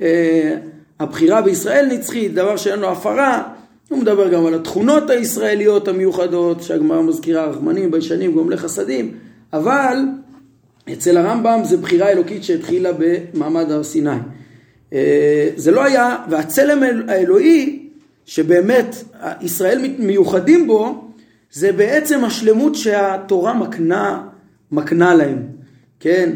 אה, 0.00 0.56
הבחירה 1.00 1.42
בישראל 1.42 1.86
נצחית, 1.86 2.34
דבר 2.34 2.56
שאין 2.56 2.80
לו 2.80 2.92
הפרה. 2.92 3.42
הוא 3.90 3.98
מדבר 3.98 4.28
גם 4.28 4.46
על 4.46 4.54
התכונות 4.54 5.10
הישראליות 5.10 5.88
המיוחדות, 5.88 6.62
שהגמרא 6.62 7.02
מזכירה 7.02 7.44
רחמנים, 7.44 7.90
ביישנים, 7.90 8.32
גומלי 8.32 8.56
חסדים, 8.56 9.14
אבל 9.52 9.96
אצל 10.92 11.16
הרמב"ם 11.16 11.60
זה 11.64 11.76
בחירה 11.76 12.08
אלוקית 12.08 12.44
שהתחילה 12.44 12.90
במעמד 12.98 13.70
הר 13.70 13.82
סיני. 13.82 14.10
אה, 14.92 15.48
זה 15.56 15.70
לא 15.70 15.84
היה, 15.84 16.16
והצלם 16.30 16.82
האלוהי, 17.08 17.88
שבאמת 18.24 18.96
ישראל 19.40 19.94
מיוחדים 19.98 20.66
בו, 20.66 21.04
זה 21.52 21.72
בעצם 21.72 22.24
השלמות 22.24 22.74
שהתורה 22.74 23.54
מקנה, 23.54 24.22
מקנה 24.72 25.14
להם, 25.14 25.38
כן? 26.00 26.30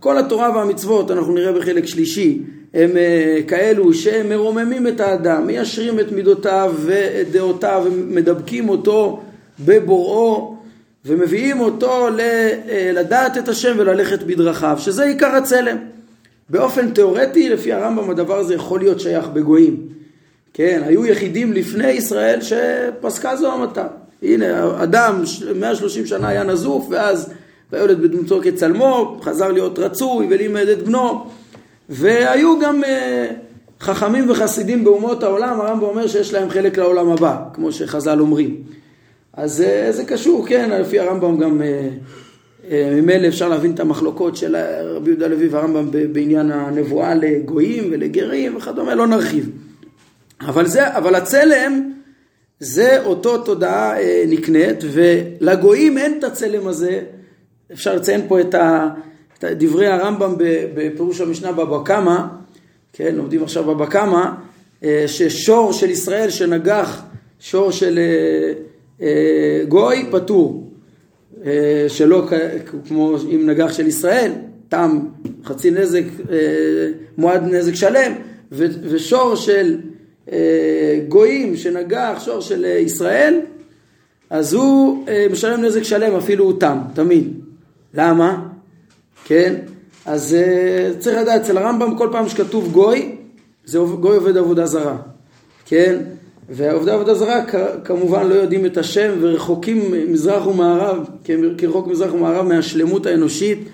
כל 0.00 0.18
התורה 0.18 0.56
והמצוות, 0.56 1.10
אנחנו 1.10 1.34
נראה 1.34 1.52
בחלק 1.52 1.86
שלישי, 1.86 2.42
הם 2.74 2.96
אה, 2.96 3.40
כאלו 3.48 3.94
שהם 3.94 4.28
מרוממים 4.28 4.86
את 4.86 5.00
האדם, 5.00 5.46
מיישרים 5.46 6.00
את 6.00 6.12
מידותיו 6.12 6.74
ואת 6.80 7.30
דעותיו 7.30 7.82
ומדבקים 7.86 8.68
אותו 8.68 9.20
בבוראו 9.64 10.56
ומביאים 11.04 11.60
אותו 11.60 12.08
אה, 12.18 12.90
לדעת 12.94 13.38
את 13.38 13.48
השם 13.48 13.74
וללכת 13.78 14.22
בדרכיו, 14.22 14.76
שזה 14.80 15.04
עיקר 15.04 15.36
הצלם. 15.36 15.76
באופן 16.50 16.90
תיאורטי, 16.90 17.48
לפי 17.48 17.72
הרמב"ם, 17.72 18.10
הדבר 18.10 18.38
הזה 18.38 18.54
יכול 18.54 18.80
להיות 18.80 19.00
שייך 19.00 19.28
בגויים. 19.28 19.88
כן, 20.54 20.82
היו 20.86 21.06
יחידים 21.06 21.52
לפני 21.52 21.90
ישראל 21.90 22.38
שפסקה 22.40 23.36
זו 23.36 23.52
המתה. 23.52 23.86
הנה, 24.22 24.82
אדם 24.82 25.22
130 25.54 26.06
שנה 26.06 26.28
היה 26.28 26.42
נזוף, 26.42 26.86
ואז 26.90 27.32
והילד 27.72 28.00
בדמותו 28.00 28.40
כצלמו, 28.42 29.20
חזר 29.22 29.52
להיות 29.52 29.78
רצוי 29.78 30.26
ולימד 30.30 30.68
את 30.68 30.82
בנו. 30.82 31.26
והיו 31.88 32.58
גם 32.60 32.84
אה, 32.84 33.30
חכמים 33.80 34.30
וחסידים 34.30 34.84
באומות 34.84 35.22
העולם, 35.22 35.60
הרמב"ם 35.60 35.84
אומר 35.84 36.06
שיש 36.06 36.32
להם 36.34 36.50
חלק 36.50 36.78
לעולם 36.78 37.08
הבא, 37.08 37.36
כמו 37.54 37.72
שחז"ל 37.72 38.20
אומרים. 38.20 38.62
אז 39.32 39.60
אה, 39.60 39.92
זה 39.92 40.04
קשור, 40.04 40.46
כן, 40.48 40.70
לפי 40.70 40.98
הרמב"ם 41.00 41.38
גם 41.38 41.62
אה, 41.62 41.88
ממילא 42.96 43.28
אפשר 43.28 43.48
להבין 43.48 43.74
את 43.74 43.80
המחלוקות 43.80 44.36
של 44.36 44.56
רבי 44.84 45.10
יהודה 45.10 45.26
לוי 45.26 45.48
והרמב"ם 45.48 45.90
בעניין 46.12 46.50
הנבואה 46.52 47.14
לגויים 47.14 47.88
ולגרים 47.90 48.56
וכדומה, 48.56 48.94
לא 48.94 49.06
נרחיב. 49.06 49.50
אבל, 50.40 50.66
זה, 50.66 50.96
אבל 50.96 51.14
הצלם 51.14 51.92
זה 52.60 53.02
אותו 53.04 53.38
תודעה 53.38 53.94
נקנית, 54.28 54.76
ולגויים 54.92 55.98
אין 55.98 56.18
את 56.18 56.24
הצלם 56.24 56.66
הזה, 56.66 57.00
אפשר 57.72 57.94
לציין 57.94 58.20
פה 58.28 58.40
את, 58.40 58.54
ה, 58.54 58.88
דברי 59.44 59.86
הרמב"ם 59.86 60.34
בפירוש 60.74 61.20
המשנה 61.20 61.52
בבא 61.52 61.78
קמא, 61.84 62.16
כן, 62.92 63.14
לומדים 63.14 63.42
עכשיו 63.42 63.64
בבא 63.64 63.86
קמא, 63.86 64.24
אה, 64.84 65.04
ששור 65.06 65.72
של 65.72 65.90
ישראל 65.90 66.30
שנגח 66.30 67.02
שור 67.40 67.70
של 67.70 67.98
אה, 67.98 68.52
אה, 69.06 69.64
גוי 69.68 70.06
פטור, 70.10 70.64
שלא 71.88 72.28
כמו 72.88 73.16
עם 73.28 73.50
נגח 73.50 73.72
של 73.72 73.86
ישראל, 73.86 74.32
תם 74.68 74.98
חצי 75.44 75.70
נזק, 75.70 76.02
מועד 77.18 77.42
נזק 77.42 77.74
שלם, 77.74 78.12
ושור 78.52 79.34
של 79.36 79.78
גויים 81.08 81.56
שנגח 81.56 82.22
שור 82.24 82.40
של 82.40 82.64
ישראל, 82.64 83.40
אז 84.30 84.54
הוא 84.54 85.06
משלם 85.30 85.62
נזק 85.62 85.82
שלם, 85.82 86.14
אפילו 86.14 86.44
הוא 86.44 86.60
תם, 86.60 86.78
תמיד. 86.94 87.32
למה? 87.94 88.48
כן? 89.24 89.54
אז 90.06 90.36
uh, 90.36 90.98
צריך 90.98 91.18
לדעת, 91.18 91.40
אצל 91.40 91.58
הרמב"ם 91.58 91.98
כל 91.98 92.08
פעם 92.12 92.28
שכתוב 92.28 92.72
גוי, 92.72 93.16
זה 93.64 93.78
גוי 93.78 94.16
עובד 94.16 94.36
עבודה 94.36 94.66
זרה, 94.66 94.96
כן? 95.66 95.96
ועובדי 96.50 96.90
עבודה 96.90 97.14
זרה 97.14 97.44
כמובן 97.84 98.26
לא 98.26 98.34
יודעים 98.34 98.66
את 98.66 98.76
השם 98.76 99.10
ורחוקים 99.20 99.94
מזרח 100.08 100.46
ומערב, 100.46 101.08
כרחוק 101.58 101.86
מזרח 101.86 102.14
ומערב 102.14 102.46
מהשלמות 102.46 103.06
האנושית 103.06 103.68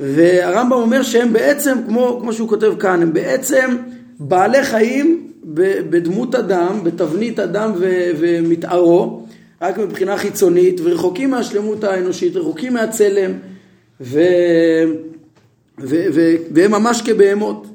והרמב"ם 0.00 0.72
אומר 0.72 1.02
שהם 1.02 1.32
בעצם, 1.32 1.78
כמו, 1.86 2.18
כמו 2.22 2.32
שהוא 2.32 2.48
כותב 2.48 2.72
כאן, 2.78 3.02
הם 3.02 3.12
בעצם 3.12 3.76
בעלי 4.18 4.64
חיים 4.64 5.28
בדמות 5.90 6.34
אדם, 6.34 6.84
בתבנית 6.84 7.38
אדם 7.38 7.72
ומתארו, 8.18 9.26
רק 9.62 9.78
מבחינה 9.78 10.16
חיצונית, 10.16 10.80
ורחוקים 10.84 11.30
מהשלמות 11.30 11.84
האנושית, 11.84 12.36
רחוקים 12.36 12.72
מהצלם, 12.74 13.32
ו... 14.02 14.20
ו... 15.80 15.96
ו... 16.14 16.34
והם 16.54 16.70
ממש 16.70 17.02
כבהמות. 17.02 17.66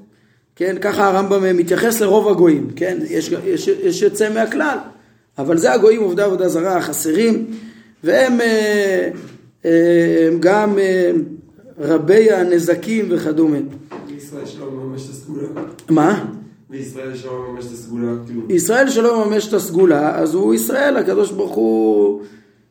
כן, 0.58 0.76
ככה 0.82 1.08
הרמב"ם 1.08 1.58
מתייחס 1.58 2.02
לרוב 2.02 2.28
הגויים, 2.28 2.70
כן, 2.76 2.98
יש, 3.10 3.32
יש, 3.46 3.68
יש 3.68 4.02
יוצא 4.02 4.34
מהכלל, 4.34 4.78
אבל 5.38 5.58
זה 5.58 5.74
הגויים 5.74 6.02
עובדי 6.02 6.22
עבודה 6.22 6.50
זרה 6.50 6.78
החסרים, 6.78 7.46
והם 8.04 8.42
אה, 8.42 9.10
אה, 9.66 10.30
גם 10.40 10.80
אה, 10.80 11.12
רבי 11.80 12.32
הנזקים 12.32 13.06
וכדומה. 13.10 13.58
ישראל 14.18 14.46
שלא 14.46 14.72
מממש 14.72 15.06
את 15.06 15.10
הסגולה. 15.10 15.48
מה? 15.90 16.26
וישראל 16.70 17.16
שלא 17.16 17.46
מממש 17.50 17.66
את 17.66 17.72
הסגולה, 17.72 18.14
כאילו. 18.26 18.42
ישראל 18.50 18.90
שלא 18.90 19.26
מממש 19.26 19.48
את 19.48 19.54
הסגולה, 19.54 20.20
אז 20.20 20.34
הוא 20.34 20.54
ישראל, 20.54 20.98
הקדוש 20.98 21.32
ברוך 21.32 21.56
הוא 21.56 22.22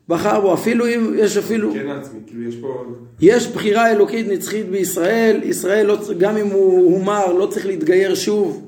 בחר 0.08 0.40
בו, 0.40 0.54
אפילו 0.54 0.86
אם 0.86 1.12
יש 1.16 1.36
אפילו... 1.36 1.72
כן 1.74 1.88
עצמי, 1.88 2.20
כאילו 2.26 2.48
יש 2.48 2.56
פה... 2.56 2.84
יש 3.20 3.48
בחירה 3.48 3.90
אלוקית 3.90 4.28
נצחית 4.28 4.68
בישראל, 4.68 5.40
ישראל 5.44 5.86
לא, 5.86 5.98
גם 6.18 6.36
אם 6.36 6.46
הוא 6.46 6.94
הומר 6.94 7.32
לא 7.32 7.46
צריך 7.46 7.66
להתגייר 7.66 8.14
שוב, 8.14 8.62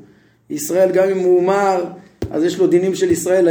ישראל 0.51 0.90
גם 0.92 1.09
אם 1.09 1.18
הוא 1.18 1.37
הומר 1.37 1.85
אז 2.31 2.44
יש 2.44 2.59
לו 2.59 2.66
דינים 2.66 2.94
של 2.94 3.11
ישראל 3.11 3.48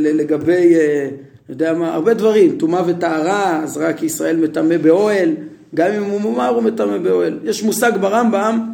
לגבי, 0.00 0.74
אה, 0.74 1.08
יודע 1.48 1.74
מה, 1.74 1.94
הרבה 1.94 2.14
דברים, 2.14 2.56
טומאה 2.58 2.82
וטהרה, 2.86 3.62
אז 3.62 3.76
רק 3.76 4.02
ישראל 4.02 4.36
מטמא 4.36 4.76
באוהל, 4.76 5.34
גם 5.74 5.90
אם 5.92 6.02
הוא 6.02 6.20
מומר 6.20 6.48
הוא 6.48 6.62
מטמא 6.62 6.98
באוהל. 6.98 7.38
יש 7.44 7.62
מושג 7.62 7.92
ברמב"ם, 8.00 8.72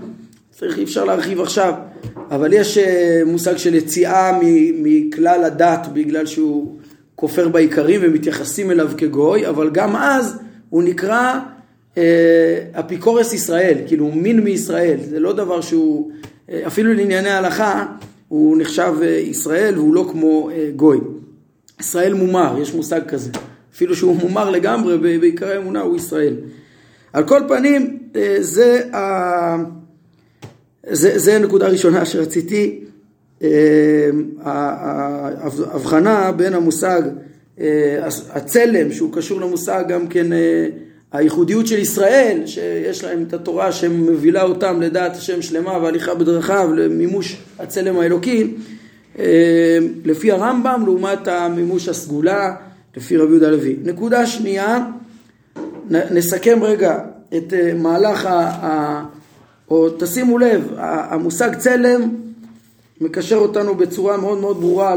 צריך, 0.50 0.78
אי 0.78 0.84
אפשר 0.84 1.04
להרחיב 1.04 1.40
עכשיו, 1.40 1.74
אבל 2.30 2.52
יש 2.52 2.78
אה, 2.78 3.22
מושג 3.26 3.56
של 3.56 3.74
יציאה 3.74 4.38
מכלל 4.82 5.44
הדת 5.44 5.86
בגלל 5.92 6.26
שהוא 6.26 6.77
כופר 7.18 7.48
בעיקרים 7.48 8.00
ומתייחסים 8.02 8.70
אליו 8.70 8.90
כגוי, 8.96 9.48
אבל 9.48 9.70
גם 9.70 9.96
אז 9.96 10.38
הוא 10.70 10.82
נקרא 10.82 11.38
אה, 11.96 12.64
אפיקורס 12.72 13.32
ישראל, 13.32 13.78
כאילו 13.86 14.10
מין 14.12 14.40
מישראל, 14.40 14.98
זה 15.10 15.20
לא 15.20 15.32
דבר 15.32 15.60
שהוא, 15.60 16.12
אה, 16.50 16.62
אפילו 16.66 16.94
לענייני 16.94 17.30
הלכה, 17.30 17.86
הוא 18.28 18.56
נחשב 18.58 18.94
אה, 19.02 19.08
ישראל 19.08 19.78
והוא 19.78 19.94
לא 19.94 20.08
כמו 20.12 20.50
אה, 20.50 20.70
גוי. 20.76 20.98
ישראל 21.80 22.14
מומר, 22.14 22.56
יש 22.62 22.74
מושג 22.74 23.00
כזה, 23.08 23.30
אפילו 23.74 23.96
שהוא 23.96 24.16
מומר 24.22 24.50
לגמרי, 24.50 25.18
בעיקרי 25.18 25.56
אמונה 25.56 25.80
הוא 25.80 25.96
ישראל. 25.96 26.34
על 27.12 27.28
כל 27.28 27.40
פנים, 27.48 27.98
אה, 28.16 28.36
זה, 28.40 28.94
ה... 28.94 29.56
זה, 30.90 31.18
זה 31.18 31.36
הנקודה 31.36 31.66
הראשונה 31.66 32.06
שרציתי, 32.06 32.80
ההבחנה 34.44 36.32
בין 36.32 36.54
המושג 36.54 37.02
הצלם, 38.30 38.92
שהוא 38.92 39.12
קשור 39.12 39.40
למושג 39.40 39.84
גם 39.88 40.06
כן 40.06 40.26
הייחודיות 41.12 41.66
של 41.66 41.78
ישראל, 41.78 42.42
שיש 42.46 43.04
להם 43.04 43.24
את 43.28 43.34
התורה 43.34 43.72
שמובילה 43.72 44.42
אותם 44.42 44.80
לדעת 44.80 45.16
השם 45.16 45.42
שלמה 45.42 45.78
והליכה 45.78 46.14
בדרכיו 46.14 46.70
למימוש 46.76 47.36
הצלם 47.58 47.98
האלוקי, 47.98 48.54
אה, 49.18 49.78
לפי 50.04 50.32
הרמב"ם 50.32 50.82
לעומת 50.86 51.28
המימוש 51.28 51.88
הסגולה 51.88 52.54
לפי 52.96 53.16
רבי 53.16 53.30
יהודה 53.30 53.50
לוי. 53.50 53.76
נקודה 53.84 54.26
שנייה, 54.26 54.86
נסכם 55.90 56.58
רגע 56.62 56.98
את 57.36 57.52
אה, 57.52 57.74
מהלך. 57.74 58.26
ה 58.26 59.04
או 59.70 59.90
תשימו 59.90 60.38
לב, 60.38 60.72
המושג 60.78 61.54
צלם 61.54 62.08
מקשר 63.00 63.36
אותנו 63.36 63.74
בצורה 63.74 64.16
מאוד 64.16 64.38
מאוד 64.38 64.60
ברורה 64.60 64.94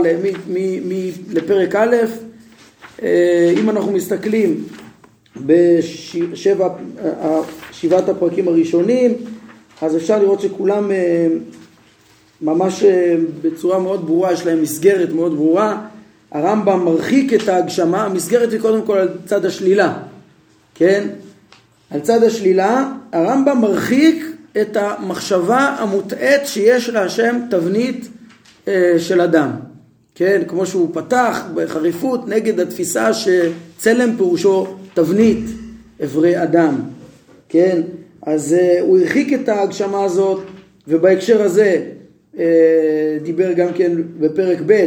לפרק 1.30 1.76
א', 1.76 1.96
אה, 3.02 3.54
אם 3.58 3.70
אנחנו 3.70 3.92
מסתכלים 3.92 4.64
בשבעת 5.46 6.70
הפרקים 8.10 8.48
הראשונים, 8.48 9.14
אז 9.82 9.98
אפשר 9.98 10.20
לראות 10.20 10.42
שכולם 10.42 10.92
אה, 10.92 11.28
ממש 12.42 12.84
אה, 12.84 13.16
בצורה 13.42 13.80
מאוד 13.80 14.06
ברורה, 14.06 14.34
יש 14.34 14.46
להם 14.46 14.62
מסגרת 14.62 15.10
מאוד 15.10 15.36
ברורה. 15.36 15.82
הרמב"ם 16.32 16.86
מרחיק 16.86 17.34
את 17.34 17.48
ההגשמה, 17.48 18.06
המסגרת 18.06 18.52
היא 18.52 18.60
קודם 18.60 18.82
כל 18.86 18.98
על 18.98 19.10
צד 19.26 19.46
השלילה, 19.46 19.98
כן? 20.76 21.08
על 21.90 22.00
צד 22.00 22.24
השלילה, 22.24 22.92
הרמב"ם 23.12 23.62
מרחיק 23.62 24.31
את 24.62 24.78
המחשבה 24.78 25.76
המוטעית 25.80 26.42
שיש 26.46 26.90
להשם 26.90 27.40
תבנית 27.50 28.08
אה, 28.68 28.96
של 28.98 29.22
אדם. 29.22 29.52
כן, 30.16 30.42
כמו 30.48 30.66
שהוא 30.66 30.90
פתח 30.94 31.44
בחריפות 31.56 32.28
נגד 32.28 32.60
התפיסה 32.60 33.10
שצלם 33.14 34.16
פירושו 34.18 34.68
תבנית 34.94 35.46
אברי 36.04 36.44
אדם, 36.44 36.82
כן? 37.50 37.82
אז 38.22 38.56
uh, 38.60 38.82
הוא 38.82 39.00
הרחיק 39.00 39.34
את 39.34 39.50
ההגשמה 39.50 40.04
הזאת, 40.04 40.44
ובהקשר 40.88 41.42
הזה 41.42 41.84
uh, 42.36 42.40
דיבר 43.24 43.54
גם 43.54 43.74
כן 43.74 43.92
בפרק 44.20 44.60
ב' 44.66 44.86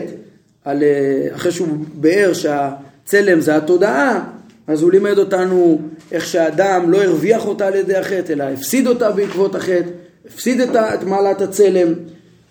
על, 0.64 0.83
uh, 0.83 1.35
אחרי 1.35 1.53
שהוא 1.53 1.68
ביאר 1.94 2.33
שהצלם 2.33 3.40
זה 3.40 3.57
התודעה, 3.57 4.24
אז 4.66 4.83
הוא 4.83 4.92
לימד 4.92 5.18
אותנו 5.18 5.81
איך 6.12 6.27
שהאדם 6.27 6.90
לא 6.90 7.03
הרוויח 7.03 7.46
אותה 7.46 7.66
על 7.66 7.74
ידי 7.74 7.96
החטא, 7.96 8.33
אלא 8.33 8.44
הפסיד 8.44 8.87
אותה 8.87 9.11
בעקבות 9.11 9.55
החטא, 9.55 9.88
הפסיד 10.27 10.61
את, 10.61 10.77
את 10.77 11.05
מעלת 11.05 11.40
הצלם, 11.40 11.92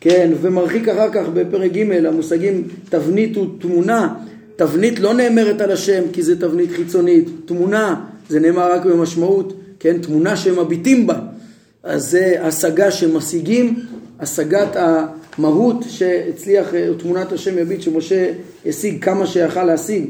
כן, 0.01 0.31
ומרחיק 0.41 0.87
אחר 0.87 1.11
כך 1.11 1.25
בפרק 1.33 1.71
ג' 1.71 2.05
המושגים 2.05 2.67
תבנית 2.89 3.37
ותמונה, 3.37 4.13
תבנית 4.55 4.99
לא 4.99 5.13
נאמרת 5.13 5.61
על 5.61 5.71
השם 5.71 6.03
כי 6.13 6.23
זה 6.23 6.39
תבנית 6.39 6.71
חיצונית, 6.71 7.29
תמונה 7.45 8.05
זה 8.29 8.39
נאמר 8.39 8.71
רק 8.71 8.85
במשמעות, 8.85 9.53
כן, 9.79 9.97
תמונה 9.97 10.35
שמביטים 10.35 11.07
בה, 11.07 11.19
אז 11.83 12.09
זה 12.09 12.35
השגה 12.41 12.91
שמשיגים, 12.91 13.79
השגת 14.19 14.75
המהות 14.75 15.85
שהצליח, 15.89 16.73
אה, 16.73 16.89
תמונת 16.97 17.31
השם 17.31 17.57
יביט 17.57 17.81
שמשה 17.81 18.31
השיג 18.65 19.03
כמה 19.03 19.27
שיכל 19.27 19.63
להשיג, 19.63 20.05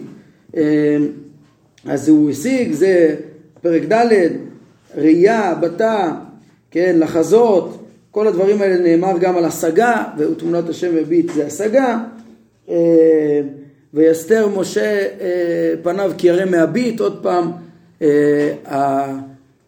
אה, 0.58 0.98
אז 1.86 2.10
הוא 2.10 2.30
השיג, 2.30 2.72
זה 2.72 3.16
פרק 3.62 3.82
ד', 3.82 4.28
ראייה, 4.96 5.50
הבטה, 5.50 6.16
כן, 6.72 6.96
לחזות, 7.00 7.84
כל 8.12 8.28
הדברים 8.28 8.62
האלה 8.62 8.78
נאמר 8.78 9.18
גם 9.18 9.38
על 9.38 9.46
השגה, 9.46 10.04
ותמונת 10.18 10.70
השם 10.70 10.98
יביט 10.98 11.32
זה 11.34 11.46
השגה. 11.46 12.00
אה, 12.70 13.42
ויסתר 13.94 14.48
משה 14.48 15.08
אה, 15.22 15.74
פניו 15.84 16.12
כי 16.18 16.28
ירא 16.28 16.46
מהביט, 16.46 17.00
עוד 17.00 17.20
פעם, 17.22 17.52
אה, 18.02 19.16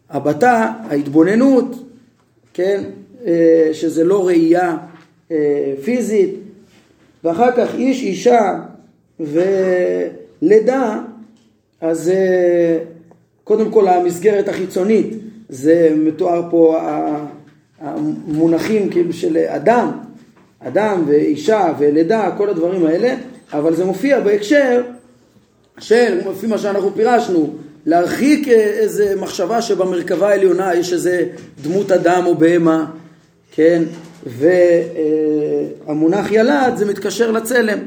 הבטה, 0.10 0.72
ההתבוננות, 0.90 1.76
כן, 2.54 2.84
שזה 3.74 4.04
לא 4.04 4.28
ראייה 4.28 4.78
פיזית, 5.84 6.36
ואחר 7.24 7.52
כך 7.52 7.76
איש, 7.76 8.04
אישה 8.04 8.60
ולידה, 9.20 11.02
אז 11.82 12.12
קודם 13.44 13.72
כל 13.72 13.88
המסגרת 13.88 14.50
החיצונית, 14.50 15.14
זה 15.50 15.94
מתואר 15.96 16.48
פה 16.50 16.80
המונחים 17.82 18.90
כאילו 18.90 19.14
של 19.14 19.38
אדם, 19.38 19.92
אדם 20.60 21.04
ואישה 21.08 21.74
ולידה, 21.80 22.32
כל 22.38 22.50
הדברים 22.50 22.86
האלה, 22.86 23.16
אבל 23.54 23.76
זה 23.76 23.86
מופיע 23.86 24.20
בהקשר 24.20 24.82
של, 25.80 26.20
לפי 26.32 26.48
מה 26.48 26.58
שאנחנו 26.58 26.94
פירשנו, 26.96 27.56
להרחיק 27.86 28.48
איזה 28.48 29.16
מחשבה 29.16 29.62
שבמרכבה 29.62 30.30
העליונה 30.30 30.76
יש 30.76 30.94
איזה 30.94 31.28
דמות 31.62 31.92
אדם 31.92 32.26
או 32.26 32.36
בהמה, 32.36 32.86
כן, 33.52 33.84
והמונח 35.86 36.32
ילד 36.32 36.74
זה 36.76 36.86
מתקשר 36.86 37.32
לצלם, 37.32 37.80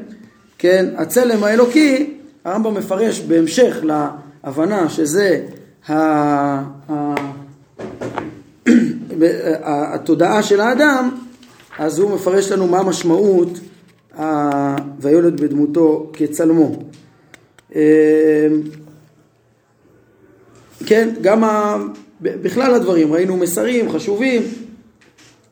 כן, 0.59 0.87
הצלם 0.97 1.45
האלוקי, 1.45 2.18
הרמב"ם 2.49 2.75
מפרש 2.75 3.21
בהמשך 3.21 3.77
להבנה 3.83 4.89
שזה 4.89 5.41
התודעה 9.65 10.43
של 10.43 10.61
האדם, 10.61 11.11
אז 11.79 11.99
הוא 11.99 12.11
מפרש 12.11 12.53
לנו 12.53 12.67
מה 12.67 12.79
המשמעות 12.79 13.49
ויולד 15.01 15.41
בדמותו 15.41 16.11
כצלמו. 16.13 16.77
אמ, 17.75 17.81
כן, 20.87 21.09
גם 21.21 21.45
ה... 21.45 21.77
בכלל 22.21 22.75
הדברים, 22.75 23.13
ראינו 23.13 23.37
מסרים 23.37 23.93
חשובים 23.93 24.43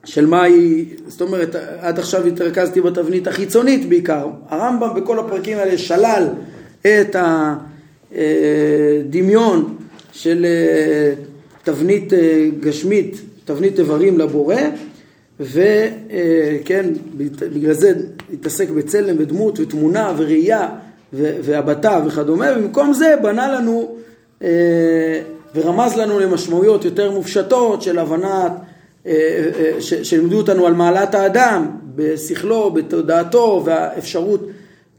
של 0.04 0.26
מה 0.26 0.42
היא, 0.42 0.96
זאת 1.06 1.20
אומרת, 1.20 1.54
עד 1.80 1.98
עכשיו 1.98 2.26
התרכזתי 2.26 2.80
בתבנית 2.80 3.26
החיצונית 3.26 3.88
בעיקר. 3.88 4.28
הרמב"ם 4.48 4.88
בכל 4.96 5.18
הפרקים 5.18 5.58
האלה 5.58 5.78
שלל 5.78 6.28
את 6.86 7.16
הדמיון 8.12 9.76
של 10.12 10.46
תבנית 11.66 12.12
אה, 12.12 12.46
גשמית, 12.60 13.20
תבנית 13.44 13.78
איברים 13.78 14.18
לבורא, 14.18 14.56
וכן, 15.40 16.86
בגלל 17.54 17.72
זה 17.72 17.92
התעסק 18.32 18.70
בצלם 18.70 19.16
ודמות 19.18 19.60
ותמונה 19.60 20.12
וראייה 20.16 20.68
והבטה 21.12 22.02
וכדומה, 22.06 22.46
ובמקום 22.56 22.92
זה 22.92 23.14
בנה 23.22 23.52
לנו 23.52 23.96
אה, 24.42 25.20
ורמז 25.54 25.96
לנו 25.96 26.18
למשמעויות 26.20 26.84
יותר 26.84 27.10
מופשטות 27.10 27.82
של 27.82 27.98
הבנת, 27.98 28.52
שלימדו 29.80 30.36
אותנו 30.36 30.66
על 30.66 30.74
מעלת 30.74 31.14
האדם 31.14 31.66
בשכלו, 31.94 32.70
בתודעתו 32.70 33.62
והאפשרות 33.64 34.40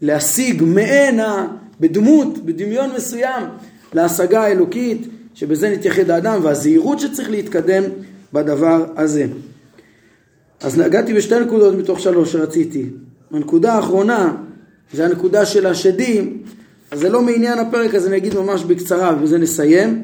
להשיג 0.01 0.63
מענה 0.63 1.47
בדמות, 1.79 2.45
בדמיון 2.45 2.89
מסוים, 2.95 3.43
להשגה 3.93 4.41
האלוקית, 4.41 5.07
שבזה 5.33 5.69
נתייחד 5.69 6.09
האדם, 6.09 6.39
והזהירות 6.43 6.99
שצריך 6.99 7.29
להתקדם 7.29 7.83
בדבר 8.33 8.85
הזה. 8.95 9.25
אז 10.61 10.79
נגעתי 10.79 11.13
בשתי 11.13 11.39
נקודות 11.39 11.75
מתוך 11.75 11.99
שלוש 11.99 12.31
שרציתי. 12.31 12.85
הנקודה 13.31 13.73
האחרונה 13.73 14.35
זה 14.93 15.05
הנקודה 15.05 15.45
של 15.45 15.65
השדים, 15.65 16.43
אז 16.91 16.99
זה 16.99 17.09
לא 17.09 17.21
מעניין 17.21 17.59
הפרק, 17.59 17.95
אז 17.95 18.07
אני 18.07 18.17
אגיד 18.17 18.35
ממש 18.35 18.63
בקצרה 18.63 19.15
ובזה 19.17 19.37
נסיים, 19.37 20.03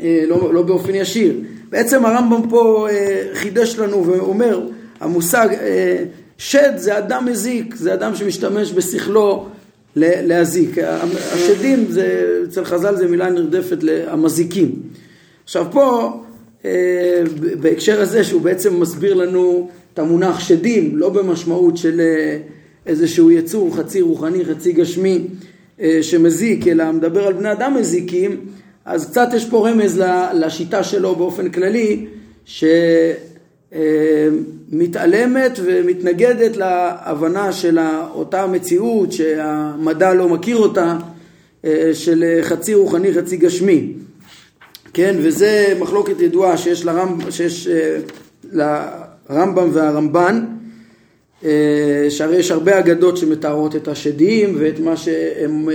אה, 0.00 0.24
לא, 0.28 0.54
לא 0.54 0.62
באופן 0.62 0.94
ישיר. 0.94 1.34
בעצם 1.70 2.06
הרמב"ם 2.06 2.48
פה 2.50 2.88
אה, 2.90 3.24
חידש 3.34 3.78
לנו 3.78 4.06
ואומר, 4.06 4.68
המושג 5.00 5.48
אה, 5.52 6.04
שד 6.38 6.72
זה 6.76 6.98
אדם 6.98 7.24
מזיק, 7.26 7.74
זה 7.74 7.94
אדם 7.94 8.14
שמשתמש 8.14 8.72
בשכלו 8.72 9.46
להזיק. 9.96 10.78
השדים 11.32 11.86
זה, 11.88 12.36
אצל 12.44 12.64
חז"ל 12.64 12.96
זה 12.96 13.08
מילה 13.08 13.30
נרדפת 13.30 13.78
למזיקים. 13.82 14.82
עכשיו 15.44 15.66
פה, 15.70 16.12
אה, 16.64 17.22
בהקשר 17.60 18.00
הזה 18.00 18.24
שהוא 18.24 18.40
בעצם 18.40 18.80
מסביר 18.80 19.14
לנו 19.14 19.68
את 19.94 19.98
המונח 19.98 20.40
שדים, 20.40 20.96
לא 20.96 21.08
במשמעות 21.08 21.76
של 21.76 22.00
אה, 22.00 22.38
איזשהו 22.86 23.30
יצור 23.30 23.76
חצי 23.76 24.00
רוחני, 24.00 24.44
חצי 24.44 24.72
גשמי 24.72 25.18
אה, 25.80 25.98
שמזיק, 26.02 26.68
אלא 26.68 26.92
מדבר 26.92 27.26
על 27.26 27.32
בני 27.32 27.52
אדם 27.52 27.74
מזיקים, 27.74 28.40
אז 28.84 29.10
קצת 29.10 29.28
יש 29.34 29.44
פה 29.44 29.68
רמז 29.68 30.02
לשיטה 30.34 30.84
שלו 30.84 31.14
באופן 31.14 31.48
כללי, 31.48 32.06
ש... 32.44 32.64
מתעלמת 34.72 35.58
ומתנגדת 35.62 36.56
להבנה 36.56 37.52
של 37.52 37.78
אותה 38.14 38.46
מציאות 38.46 39.12
שהמדע 39.12 40.14
לא 40.14 40.28
מכיר 40.28 40.56
אותה, 40.56 40.96
אה, 41.64 41.90
של 41.94 42.38
חצי 42.42 42.74
רוחני 42.74 43.12
חצי 43.14 43.36
גשמי. 43.36 43.92
כן, 44.94 45.16
וזה 45.18 45.74
מחלוקת 45.80 46.20
ידועה 46.20 46.56
שיש, 46.56 46.84
לרמב, 46.84 47.30
שיש 47.30 47.68
אה, 47.68 47.98
לרמב"ם 48.52 49.68
והרמב"ן, 49.72 50.44
אה, 51.44 52.06
שהרי 52.08 52.36
יש 52.36 52.50
הרבה 52.50 52.78
אגדות 52.78 53.16
שמתארות 53.16 53.76
את 53.76 53.88
השדים 53.88 54.56
ואת 54.58 54.80
מה 54.80 54.96
שהם 54.96 55.68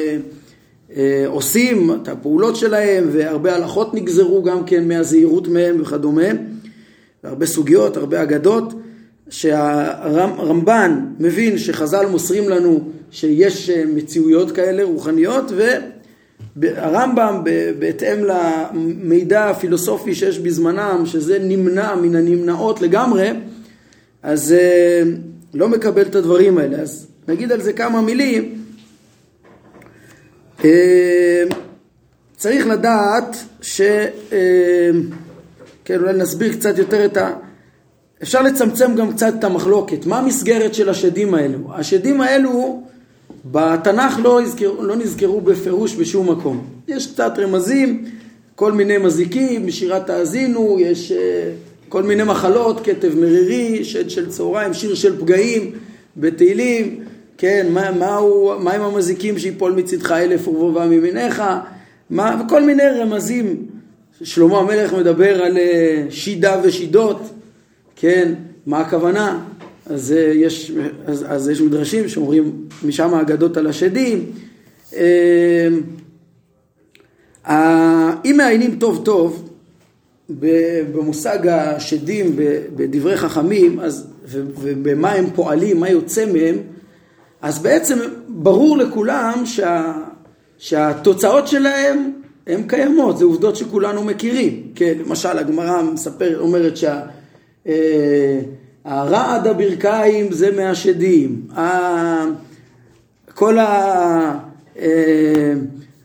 עושים, 1.26 1.92
את 2.02 2.08
הפעולות 2.08 2.56
שלהם, 2.56 3.08
והרבה 3.12 3.56
הלכות 3.56 3.94
נגזרו 3.94 4.44
גם 4.44 4.66
כן 4.66 4.88
מהזהירות 4.88 5.48
מהם 5.48 5.82
וכדומה. 5.82 6.30
והרבה 7.24 7.46
סוגיות, 7.46 7.98
הרבה 7.98 8.24
אגדות, 8.24 8.74
שהרמב"ן 9.30 11.06
מבין 11.20 11.58
שחז"ל 11.58 12.06
מוסרים 12.06 12.50
לנו 12.50 12.80
שיש 13.12 13.70
אה, 13.70 13.84
מציאויות 13.86 14.52
כאלה 14.52 14.84
רוחניות 14.84 15.52
והרמב"ם 16.56 17.42
בהתאם 17.80 18.18
למידע 18.24 19.50
הפילוסופי 19.50 20.16
שיש 20.16 20.40
בזמנם 20.40 21.04
שזה 21.06 21.40
נמנע 21.40 21.96
מן 21.96 22.16
הנמנעות 22.16 22.82
לגמרי 22.82 23.32
אז 24.24 24.52
אה, 24.52 25.04
לא 25.54 25.70
מקבל 25.70 26.02
את 26.02 26.16
הדברים 26.16 26.58
האלה. 26.58 26.78
אז 26.78 27.08
נגיד 27.28 27.52
על 27.52 27.62
זה 27.62 27.74
כמה 27.74 28.02
מילים. 28.02 28.64
אה, 30.66 31.44
צריך 32.38 32.68
לדעת 32.68 33.38
ש... 33.62 33.82
כן, 35.88 36.00
אולי 36.00 36.14
נסביר 36.14 36.54
קצת 36.54 36.78
יותר 36.78 37.06
את 37.06 37.18
ה... 37.18 37.34
אפשר 38.24 38.42
לצמצם 38.42 38.96
גם 38.96 39.14
קצת 39.14 39.34
את 39.40 39.44
המחלוקת. 39.44 40.06
מה 40.06 40.20
המסגרת 40.20 40.74
של 40.74 40.90
השדים 40.90 41.34
האלו? 41.34 41.58
השדים 41.74 42.22
האלו 42.22 42.84
בתנ"ך 43.46 44.20
לא, 44.24 44.42
הזכר, 44.42 44.72
לא 44.80 44.96
נזכרו 44.96 45.42
בפירוש 45.42 45.96
בשום 45.96 46.32
מקום. 46.32 46.68
יש 46.88 47.08
קצת 47.08 47.34
רמזים, 47.38 48.06
כל 48.56 48.72
מיני 48.72 48.98
מזיקים, 48.98 49.66
בשירת 49.66 50.10
האזינו, 50.10 50.78
יש 50.80 51.12
uh, 51.12 51.16
כל 51.90 52.04
מיני 52.04 52.24
מחלות, 52.24 52.86
כתב 52.86 53.16
מרירי, 53.16 53.84
שד 53.84 54.10
של 54.10 54.30
צהריים, 54.30 54.74
שיר 54.74 54.96
של 54.96 55.22
פגעים, 55.22 55.72
בתהילים, 56.18 57.04
כן, 57.38 57.68
מה, 57.70 57.92
מה, 57.92 58.16
הוא, 58.16 58.56
מה 58.56 58.74
עם 58.74 58.82
המזיקים 58.82 59.40
שיפול 59.40 59.72
מצדך 59.72 60.12
אלף 60.12 60.48
ורבבה 60.48 60.86
מימיניך, 60.86 61.44
מה, 62.10 62.42
וכל 62.46 62.64
מיני 62.64 62.84
רמזים 62.84 63.77
שלמה 64.24 64.60
המלך 64.60 64.94
מדבר 64.94 65.44
על 65.44 65.58
אה, 65.58 66.06
שידה 66.10 66.62
ושידות, 66.64 67.22
כן, 67.96 68.34
מה 68.66 68.80
הכוונה? 68.80 69.40
אז 69.86 70.12
אה, 70.12 70.32
יש, 70.36 70.72
אז, 71.06 71.26
אז 71.28 71.50
יש 71.50 71.62
מדרשים 71.62 72.10
שאומרים 72.10 72.52
משם 72.86 73.14
האגדות 73.14 73.58
על 73.58 73.68
השדים. 73.68 74.32
אה, 74.96 75.68
אם 78.26 78.34
מעיינים 78.38 78.76
טוב 78.80 79.02
טוב 79.06 79.50
במושג 80.30 81.48
השדים 81.48 82.36
בדברי 82.76 83.18
חכמים, 83.18 83.80
אז, 83.80 84.08
ובמה 84.26 85.12
הם 85.12 85.26
פועלים, 85.36 85.80
מה 85.80 85.90
יוצא 85.90 86.26
מהם, 86.34 86.56
אז 87.42 87.60
בעצם 87.60 88.00
ברור 88.28 88.78
לכולם 88.78 89.42
שה, 89.46 89.94
שהתוצאות 90.58 91.48
שלהם 91.48 92.12
הן 92.48 92.64
קיימות, 92.68 93.18
זה 93.18 93.26
עובדות 93.26 93.56
שכולנו 93.56 94.04
מכירים. 94.04 94.62
כן, 94.76 94.94
למשל 95.06 95.38
הגמרא 95.38 95.82
מספר, 95.82 96.40
אומרת 96.40 96.78
שהרעד 96.78 97.08
אה, 99.48 99.52
הברכיים 99.52 100.32
זה 100.32 100.52
מהשדים. 100.52 101.48
כל 103.34 103.58
ה... 103.60 104.40
אה, 104.80 105.54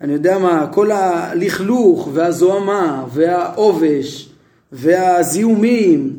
אני 0.00 0.12
יודע 0.12 0.38
מה, 0.38 0.66
כל 0.72 0.90
הלכלוך 0.90 2.08
והזוהמה 2.12 3.04
והעובש 3.12 4.28
והזיהומים 4.72 6.12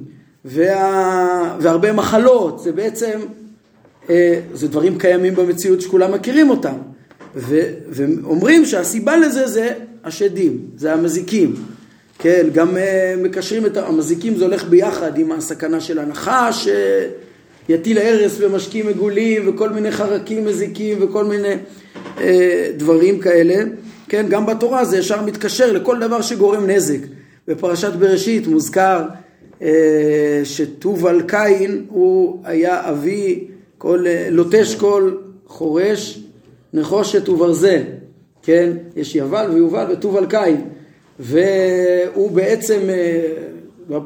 וה... 0.46 1.58
והרבה 1.60 1.94
מחלות, 1.94 2.60
זה 2.60 2.72
בעצם, 2.72 3.20
אה, 4.10 4.40
זה 4.54 4.68
דברים 4.68 4.98
קיימים 4.98 5.36
במציאות 5.36 5.82
שכולם 5.82 6.12
מכירים 6.12 6.50
אותם. 6.50 6.76
ו... 7.36 7.60
ואומרים 7.90 8.66
שהסיבה 8.66 9.18
לזה 9.18 9.48
זה 9.48 9.74
השדים, 10.04 10.58
זה 10.78 10.94
המזיקים. 10.94 11.56
כן, 12.20 12.48
גם 12.54 12.78
uh, 12.78 12.80
מקשרים 13.24 13.66
את 13.66 13.78
המזיקים, 13.78 14.36
זה 14.36 14.46
הולך 14.46 14.63
ביחד 14.63 15.18
עם 15.18 15.32
הסכנה 15.32 15.82
של 15.82 16.00
הנחש, 16.00 16.68
שיטיל 17.68 17.98
הרס 17.98 18.38
ומשקים 18.39 18.88
מגולים 18.88 19.42
וכל 19.48 19.70
מיני 19.70 19.92
חרקים 19.92 20.46
מזיקים 20.46 20.98
וכל 21.02 21.26
מיני 21.26 21.54
uh, 22.18 22.22
דברים 22.78 23.20
כאלה. 23.20 23.63
כן, 24.10 24.26
גם 24.30 24.46
בתורה 24.46 24.86
זה 24.86 24.98
ישר 24.98 25.22
מתקשר 25.22 25.72
לכל 25.72 26.00
דבר 26.00 26.22
שגורם 26.22 26.70
נזק. 26.70 27.00
בפרשת 27.48 27.94
בראשית 27.94 28.48
מוזכר 28.48 29.02
uh, 29.60 29.63
שטובל 30.44 31.22
קין 31.28 31.86
הוא 31.89 32.42
היה 32.44 32.89
אבי 32.89 33.48
כל, 33.78 34.06
לוטש 34.30 34.76
כל 34.76 35.12
חורש 35.48 36.20
נחושת 36.74 37.30
וברזל. 37.30 37.82
כן? 38.43 38.69
יש 38.95 39.15
יבל 39.15 39.49
ויובל 39.53 39.86
וטובל 39.91 40.25
קין. 40.25 40.62
והוא 41.19 42.32
בעצם, 42.32 42.79
אה, 42.89 44.00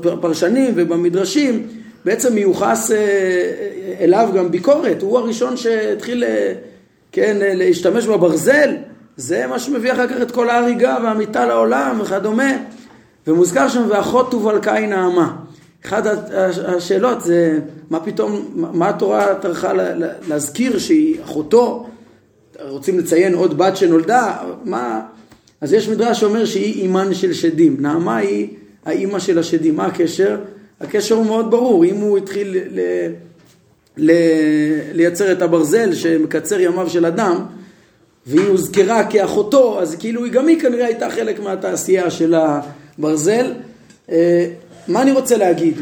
בפרשנים 0.00 0.72
ובמדרשים, 0.76 1.66
בעצם 2.04 2.34
מיוחס 2.34 2.90
אה, 2.90 2.96
אליו 4.00 4.28
גם 4.34 4.50
ביקורת. 4.50 5.02
הוא 5.02 5.18
הראשון 5.18 5.56
שהתחיל, 5.56 6.24
אה, 6.24 6.52
כן, 7.12 7.36
להשתמש 7.40 8.06
בברזל. 8.06 8.76
זה 9.16 9.46
מה 9.46 9.58
שמביא 9.58 9.92
אחר 9.92 10.08
כך 10.08 10.22
את 10.22 10.30
כל 10.30 10.50
ההריגה 10.50 10.96
והמיטה 11.02 11.46
לעולם 11.46 11.98
וכדומה. 12.00 12.52
ומוזכר 13.26 13.68
שם 13.68 13.82
ואחות 13.88 14.30
תובל 14.30 14.58
קין 14.58 14.92
האמה. 14.92 15.36
אחת 15.86 16.02
השאלות 16.66 17.20
זה 17.20 17.58
מה 17.90 18.00
פתאום, 18.00 18.48
מה 18.54 18.88
התורה 18.88 19.34
טרחה 19.34 19.72
להזכיר 20.28 20.78
שהיא 20.78 21.22
אחותו 21.24 21.86
רוצים 22.60 22.98
לציין 22.98 23.34
עוד 23.34 23.58
בת 23.58 23.76
שנולדה, 23.76 24.36
מה... 24.64 25.00
אז 25.60 25.72
יש 25.72 25.88
מדרש 25.88 26.20
שאומר 26.20 26.44
שהיא 26.44 26.82
אימן 26.82 27.14
של 27.14 27.32
שדים. 27.32 27.76
נעמה 27.80 28.16
היא 28.16 28.48
האימא 28.86 29.18
של 29.18 29.38
השדים. 29.38 29.76
מה 29.76 29.86
הקשר? 29.86 30.36
הקשר 30.80 31.14
הוא 31.14 31.26
מאוד 31.26 31.50
ברור. 31.50 31.84
אם 31.84 31.96
הוא 31.96 32.18
התחיל 32.18 32.56
ל... 32.70 32.80
ל... 33.96 34.12
לייצר 34.92 35.32
את 35.32 35.42
הברזל 35.42 35.94
שמקצר 35.94 36.60
ימיו 36.60 36.90
של 36.90 37.06
אדם, 37.06 37.44
והיא 38.26 38.48
הוזכרה 38.48 39.10
כאחותו, 39.10 39.80
אז 39.80 39.94
כאילו 39.94 40.22
גם 40.32 40.48
היא 40.48 40.60
כנראה 40.60 40.86
הייתה 40.86 41.10
חלק 41.10 41.40
מהתעשייה 41.40 42.10
של 42.10 42.34
הברזל. 42.34 43.52
אה, 44.10 44.46
מה 44.88 45.02
אני 45.02 45.12
רוצה 45.12 45.36
להגיד? 45.36 45.74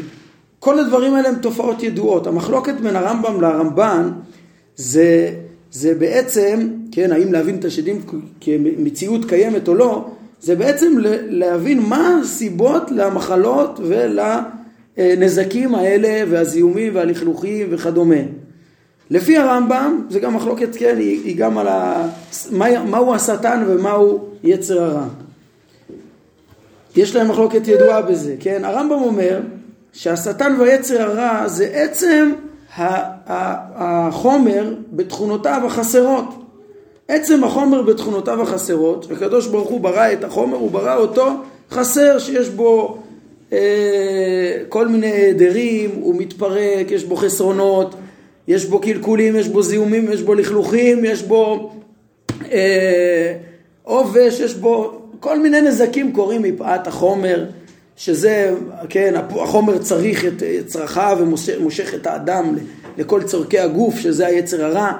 כל 0.59 0.79
הדברים 0.79 1.15
האלה 1.15 1.29
הם 1.29 1.35
תופעות 1.35 1.83
ידועות. 1.83 2.27
המחלוקת 2.27 2.75
בין 2.75 2.97
הרמב"ם 2.97 3.41
לרמב"ן 3.41 4.11
זה, 4.77 5.31
זה 5.73 5.95
בעצם, 5.95 6.69
כן, 6.93 7.13
האם 7.13 7.33
להבין 7.33 7.57
את 7.57 7.65
השדים 7.65 8.03
כמציאות 8.41 9.25
קיימת 9.25 9.69
או 9.69 9.75
לא, 9.75 10.11
זה 10.41 10.55
בעצם 10.55 10.93
להבין 11.29 11.81
מה 11.81 12.19
הסיבות 12.23 12.91
למחלות 12.91 13.81
ולנזקים 14.97 15.75
האלה 15.75 16.25
והזיהומים 16.31 16.95
והלכלוכים 16.95 17.67
וכדומה. 17.71 18.23
לפי 19.11 19.37
הרמב"ם, 19.37 20.07
זה 20.11 20.21
גם 20.21 20.35
מחלוקת, 20.35 20.77
כן, 20.77 20.97
היא, 20.99 21.25
היא 21.25 21.37
גם 21.37 21.59
על 21.59 21.69
ה... 21.69 22.09
מה, 22.51 22.85
מהו 22.85 23.15
השטן 23.15 23.65
ומהו 23.67 24.29
יצר 24.45 24.83
הרע. 24.83 25.07
יש 26.97 27.17
להם 27.17 27.29
מחלוקת 27.29 27.69
ידועה 27.69 28.03
בזה, 28.03 28.35
כן? 28.41 28.65
הרמב"ם 28.65 29.03
אומר 29.03 29.41
שהשטן 29.93 30.57
והיצר 30.59 31.03
הרע 31.03 31.49
זה 31.49 31.67
עצם 31.73 32.33
החומר 32.77 34.75
בתכונותיו 34.93 35.63
החסרות. 35.67 36.25
עצם 37.09 37.45
החומר 37.45 37.83
בתכונותיו 37.83 38.43
החסרות, 38.43 39.11
הקדוש 39.11 39.47
ברוך 39.47 39.69
הוא 39.69 39.81
ברא 39.81 40.13
את 40.13 40.25
החומר, 40.25 40.57
הוא 40.57 40.71
ברא 40.71 40.97
אותו 40.97 41.27
חסר, 41.71 42.19
שיש 42.19 42.49
בו 42.49 42.99
אה, 43.53 44.59
כל 44.69 44.89
מיני 44.89 45.07
היעדרים, 45.07 45.91
הוא 46.01 46.15
מתפרק, 46.19 46.91
יש 46.91 47.05
בו 47.05 47.17
חסרונות, 47.17 47.95
יש 48.49 48.65
בו 48.65 48.79
קלקולים, 48.79 49.37
יש 49.37 49.49
בו 49.49 49.63
זיהומים, 49.63 50.13
יש 50.13 50.23
בו 50.23 50.35
לכלוכים, 50.35 51.05
יש 51.05 51.23
בו 51.23 51.73
אה, 52.53 53.35
יש 54.41 54.55
בו 54.55 55.01
כל 55.21 55.39
מיני 55.39 55.61
נזקים 55.61 56.13
קורים 56.13 56.43
מפאת 56.43 56.87
החומר, 56.87 57.45
שזה, 57.97 58.55
כן, 58.89 59.15
החומר 59.31 59.79
צריך 59.79 60.25
את 60.25 60.43
צרכיו 60.67 61.19
ומושך 61.21 61.95
את 61.95 62.07
האדם 62.07 62.57
לכל 62.99 63.23
צורכי 63.23 63.59
הגוף, 63.59 63.99
שזה 63.99 64.27
היצר 64.27 64.65
הרע, 64.65 64.93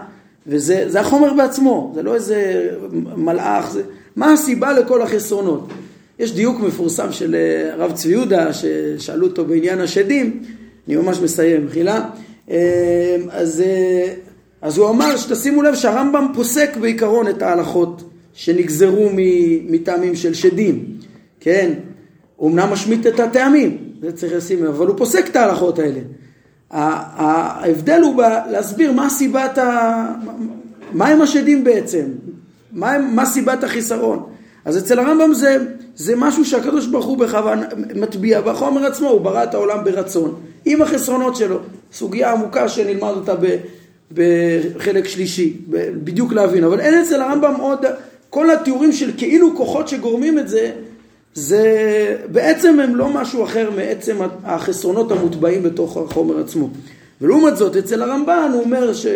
וזה 0.47 1.01
החומר 1.01 1.35
בעצמו, 1.35 1.93
זה 1.95 2.03
לא 2.03 2.15
איזה 2.15 2.71
מלאך, 3.17 3.71
זה, 3.71 3.83
מה 4.17 4.33
הסיבה 4.33 4.73
לכל 4.73 5.03
החסרונות? 5.03 5.69
יש 6.19 6.33
דיוק 6.33 6.61
מפורסם 6.61 7.13
של 7.13 7.35
אה, 7.35 7.73
הרב 7.73 7.93
צבי 7.93 8.13
יהודה, 8.13 8.53
ששאלו 8.53 9.27
אותו 9.27 9.45
בעניין 9.45 9.81
השדים, 9.81 10.43
אני 10.89 10.97
ממש 10.97 11.19
מסיים, 11.19 11.67
מחילה. 11.67 12.09
אה, 12.51 13.17
אז, 13.31 13.61
אה, 13.61 14.15
אז 14.63 14.79
הוא 14.79 14.91
אמר 14.91 15.17
שתשימו 15.17 15.63
לב 15.63 15.75
שהרמב"ם 15.75 16.27
פוסק 16.35 16.77
בעיקרון 16.81 17.29
את 17.29 17.43
ההלכות 17.43 18.03
שנגזרו 18.35 19.09
מטעמים 19.69 20.15
של 20.15 20.35
שדים, 20.35 20.85
כן? 21.41 21.73
הוא 22.37 22.51
אמנם 22.51 22.71
משמיט 22.73 23.07
את 23.07 23.21
הטעמים, 23.21 23.79
זה 24.03 24.13
צריך 24.13 24.33
לשים 24.33 24.67
אבל 24.67 24.87
הוא 24.87 24.97
פוסק 24.99 25.27
את 25.29 25.37
ההלכות 25.37 25.79
האלה. 25.79 26.01
ההבדל 26.71 28.01
הוא 28.03 28.23
להסביר 28.51 28.93
מה 28.93 29.11
סיבת 29.11 29.59
ה... 29.59 30.07
מה 30.93 31.09
הם 31.09 31.23
השדים 31.23 31.65
בעצם, 31.65 32.05
מה, 32.73 32.99
מה 32.99 33.27
סיבת 33.27 33.65
החיסרון. 33.65 34.27
אז 34.65 34.79
אצל 34.79 34.99
הרמב"ם 34.99 35.35
זה, 35.35 35.57
זה 35.97 36.17
משהו 36.17 36.45
שהקדוש 36.45 36.87
ברוך 36.87 37.07
הוא 37.07 37.19
בכוון 37.19 37.63
מטביע 37.95 38.41
בחומר 38.41 38.87
עצמו, 38.87 39.09
הוא 39.09 39.21
ברא 39.21 39.45
את 39.45 39.55
העולם 39.55 39.85
ברצון, 39.85 40.35
עם 40.65 40.83
החסרונות 40.83 41.37
שלו. 41.37 41.59
סוגיה 41.93 42.33
עמוקה 42.33 42.69
שנלמד 42.69 43.11
אותה 43.11 43.35
בחלק 44.13 45.09
שלישי, 45.09 45.57
בדיוק 46.05 46.33
להבין, 46.33 46.65
אבל 46.65 46.81
אין 46.81 47.01
אצל 47.01 47.23
הרמב"ם 47.23 47.55
עוד, 47.55 47.85
כל 48.31 48.51
התיאורים 48.51 48.93
של 48.93 49.11
כאילו 49.17 49.57
כוחות 49.57 49.89
שגורמים 49.89 50.39
את 50.39 50.49
זה, 50.49 50.71
זה 51.37 52.17
בעצם 52.33 52.81
הם 52.81 52.97
לא 52.97 53.09
משהו 53.09 53.45
אחר 53.45 53.71
מעצם 53.77 54.17
החסרונות 54.45 55.13
המוטבעים 55.13 55.63
בתוך 55.63 55.97
החומר 55.97 56.41
עצמו. 56.41 56.69
ולעומת 57.21 57.57
זאת, 57.57 57.77
אצל 57.77 58.03
הרמב"ן 58.03 58.51
הוא 58.53 58.63
אומר 58.63 58.95
ש, 58.95 59.07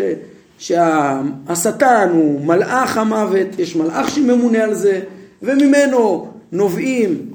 שהשטן 0.58 2.08
הוא 2.12 2.40
מלאך 2.46 2.96
המוות, 2.96 3.46
יש 3.58 3.76
מלאך 3.76 4.10
שממונה 4.10 4.64
על 4.64 4.74
זה, 4.74 5.00
וממנו 5.42 6.28
נובעים 6.52 7.26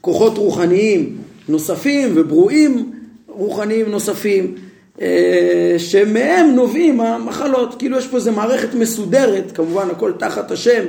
כוחות 0.00 0.38
רוחניים 0.38 1.16
נוספים 1.48 2.12
וברואים 2.14 2.90
רוחניים 3.28 3.90
נוספים, 3.90 4.54
אה, 5.00 5.74
שמהם 5.78 6.54
נובעים 6.54 7.00
המחלות. 7.00 7.74
כאילו 7.78 7.98
יש 7.98 8.06
פה 8.06 8.16
איזו 8.16 8.32
מערכת 8.32 8.74
מסודרת, 8.74 9.52
כמובן 9.54 9.90
הכל 9.90 10.12
תחת 10.18 10.50
השם, 10.50 10.84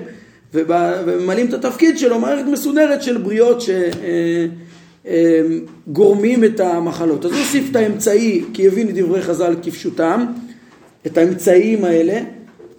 וממלאים 0.55 1.47
את 1.47 1.53
התפקיד 1.53 1.97
שלו, 1.97 2.19
מערכת 2.19 2.45
מסודרת 2.45 3.03
של 3.03 3.17
בריאות 3.17 3.63
שגורמים 5.87 6.43
אה, 6.43 6.47
אה, 6.49 6.53
את 6.55 6.59
המחלות. 6.59 7.25
אז 7.25 7.31
הוא 7.31 7.39
הוסיף 7.39 7.71
את 7.71 7.75
האמצעי, 7.75 8.43
כי 8.53 8.67
הבין 8.67 8.89
את 8.89 8.95
דברי 8.95 9.21
חז"ל 9.21 9.55
כפשוטם, 9.63 10.25
את 11.05 11.17
האמצעים 11.17 11.85
האלה, 11.85 12.19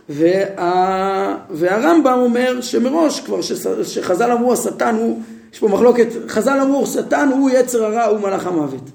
וה... 0.09 1.37
והרמב"ם 1.51 2.19
אומר 2.23 2.61
שמראש 2.61 3.21
כבר 3.21 3.41
שחז"ל 3.83 4.33
אמרו 4.33 4.53
השטן 4.53 4.95
הוא, 4.95 5.21
יש 5.53 5.59
פה 5.59 5.69
מחלוקת, 5.69 6.07
חז"ל 6.29 6.59
אמרו 6.63 6.87
שטן 6.87 7.29
הוא 7.29 7.51
יצר 7.51 7.85
הרע 7.85 8.05
הוא 8.05 8.21
מלאך 8.21 8.47
המוות, 8.47 8.91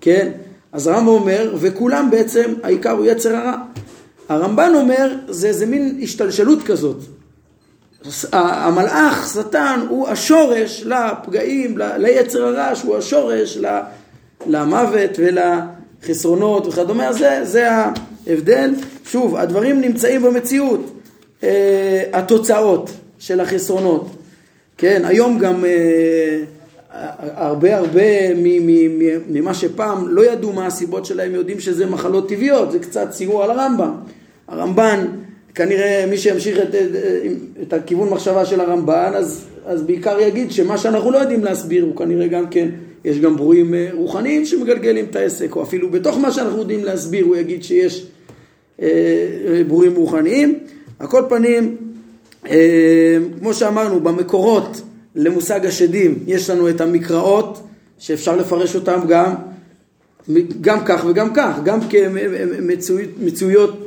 כן? 0.00 0.28
אז 0.72 0.86
הרמב"ם 0.86 1.08
אומר 1.08 1.54
וכולם 1.60 2.10
בעצם 2.10 2.54
העיקר 2.62 2.90
הוא 2.90 3.06
יצר 3.06 3.36
הרע. 3.36 3.56
הרמב"ן 4.28 4.72
אומר 4.74 5.14
זה 5.28 5.48
איזה 5.48 5.66
מין 5.66 5.98
השתלשלות 6.02 6.62
כזאת. 6.62 6.96
המלאך, 8.32 9.34
שטן, 9.34 9.80
הוא 9.88 10.08
השורש 10.08 10.84
לפגעים, 10.86 11.78
ליצר 11.78 12.46
הרע, 12.46 12.74
שהוא 12.74 12.96
השורש 12.96 13.58
למוות 14.46 15.10
ולחסרונות 15.18 16.66
וכדומה. 16.66 17.12
זה, 17.12 17.40
זה 17.42 17.68
ההבדל. 18.26 18.74
שוב, 19.04 19.36
הדברים 19.36 19.80
נמצאים 19.80 20.22
במציאות, 20.22 20.92
uh, 21.40 21.44
התוצאות 22.12 22.90
של 23.18 23.40
החסרונות. 23.40 24.16
כן, 24.78 25.02
היום 25.04 25.38
גם 25.38 25.64
uh, 25.64 25.66
הרבה 27.36 27.76
הרבה 27.76 28.34
ממה 29.28 29.54
שפעם 29.54 30.08
לא 30.08 30.26
ידעו 30.26 30.52
מה 30.52 30.66
הסיבות 30.66 31.06
שלהם, 31.06 31.34
יודעים 31.34 31.60
שזה 31.60 31.86
מחלות 31.86 32.28
טבעיות, 32.28 32.72
זה 32.72 32.78
קצת 32.78 33.10
ציור 33.10 33.44
על 33.44 33.50
הרמב"ם. 33.50 33.92
הרמב"ן, 34.48 35.06
כנראה 35.54 36.04
מי 36.10 36.18
שימשיך 36.18 36.58
את, 36.58 36.74
את 37.62 37.72
הכיוון 37.72 38.08
מחשבה 38.08 38.44
של 38.44 38.60
הרמב"ן, 38.60 39.12
אז, 39.14 39.44
אז 39.66 39.82
בעיקר 39.82 40.20
יגיד 40.20 40.52
שמה 40.52 40.78
שאנחנו 40.78 41.10
לא 41.10 41.18
יודעים 41.18 41.44
להסביר 41.44 41.84
הוא 41.84 41.96
כנראה 41.96 42.26
גם 42.26 42.48
כן, 42.50 42.68
יש 43.04 43.18
גם 43.18 43.36
ברואים 43.36 43.74
אה, 43.74 43.88
רוחניים 43.92 44.46
שמגלגלים 44.46 45.04
את 45.10 45.16
העסק, 45.16 45.56
או 45.56 45.62
אפילו 45.62 45.90
בתוך 45.90 46.18
מה 46.18 46.32
שאנחנו 46.32 46.58
יודעים 46.58 46.84
להסביר 46.84 47.24
הוא 47.24 47.36
יגיד 47.36 47.64
שיש 47.64 48.06
אה, 48.82 48.88
ברורים 49.66 49.94
רוחניים. 49.94 50.58
על 50.98 51.06
כל 51.06 51.22
פנים, 51.28 51.76
אה, 52.48 53.18
כמו 53.38 53.54
שאמרנו, 53.54 54.00
במקורות 54.00 54.82
למושג 55.14 55.66
השדים 55.66 56.18
יש 56.26 56.50
לנו 56.50 56.68
את 56.68 56.80
המקראות, 56.80 57.62
שאפשר 57.98 58.36
לפרש 58.36 58.74
אותם 58.74 59.00
גם, 59.08 59.34
גם 60.60 60.84
כך 60.84 61.04
וגם 61.08 61.34
כך, 61.34 61.56
גם 61.64 61.78
כמצויות, 63.18 63.81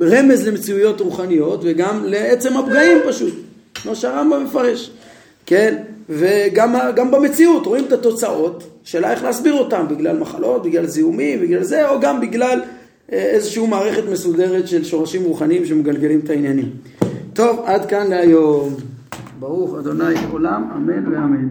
רמז 0.00 0.48
למצויות 0.48 1.00
רוחניות 1.00 1.60
וגם 1.64 2.04
לעצם 2.04 2.56
הפגעים 2.56 2.98
פשוט, 3.08 3.34
כמו 3.74 3.96
שהרמב"ם 3.96 4.44
מפרש, 4.44 4.90
כן? 5.46 5.76
וגם 6.08 7.10
במציאות 7.10 7.66
רואים 7.66 7.84
את 7.84 7.92
התוצאות, 7.92 8.64
שאלה 8.84 9.10
איך 9.10 9.22
להסביר 9.22 9.54
אותם, 9.54 9.84
בגלל 9.90 10.18
מחלות, 10.18 10.62
בגלל 10.62 10.86
זיהומים, 10.86 11.40
בגלל 11.40 11.62
זה, 11.62 11.88
או 11.88 12.00
גם 12.00 12.20
בגלל 12.20 12.60
איזושהי 13.08 13.66
מערכת 13.66 14.02
מסודרת 14.12 14.68
של 14.68 14.84
שורשים 14.84 15.24
רוחניים 15.24 15.66
שמגלגלים 15.66 16.20
את 16.24 16.30
העניינים. 16.30 16.70
טוב, 17.32 17.62
עד 17.64 17.86
כאן 17.86 18.06
להיום. 18.10 18.74
ברוך 19.38 19.78
אדוני 19.78 20.14
עולם, 20.32 20.68
אמן 20.76 21.12
ואמן. 21.12 21.48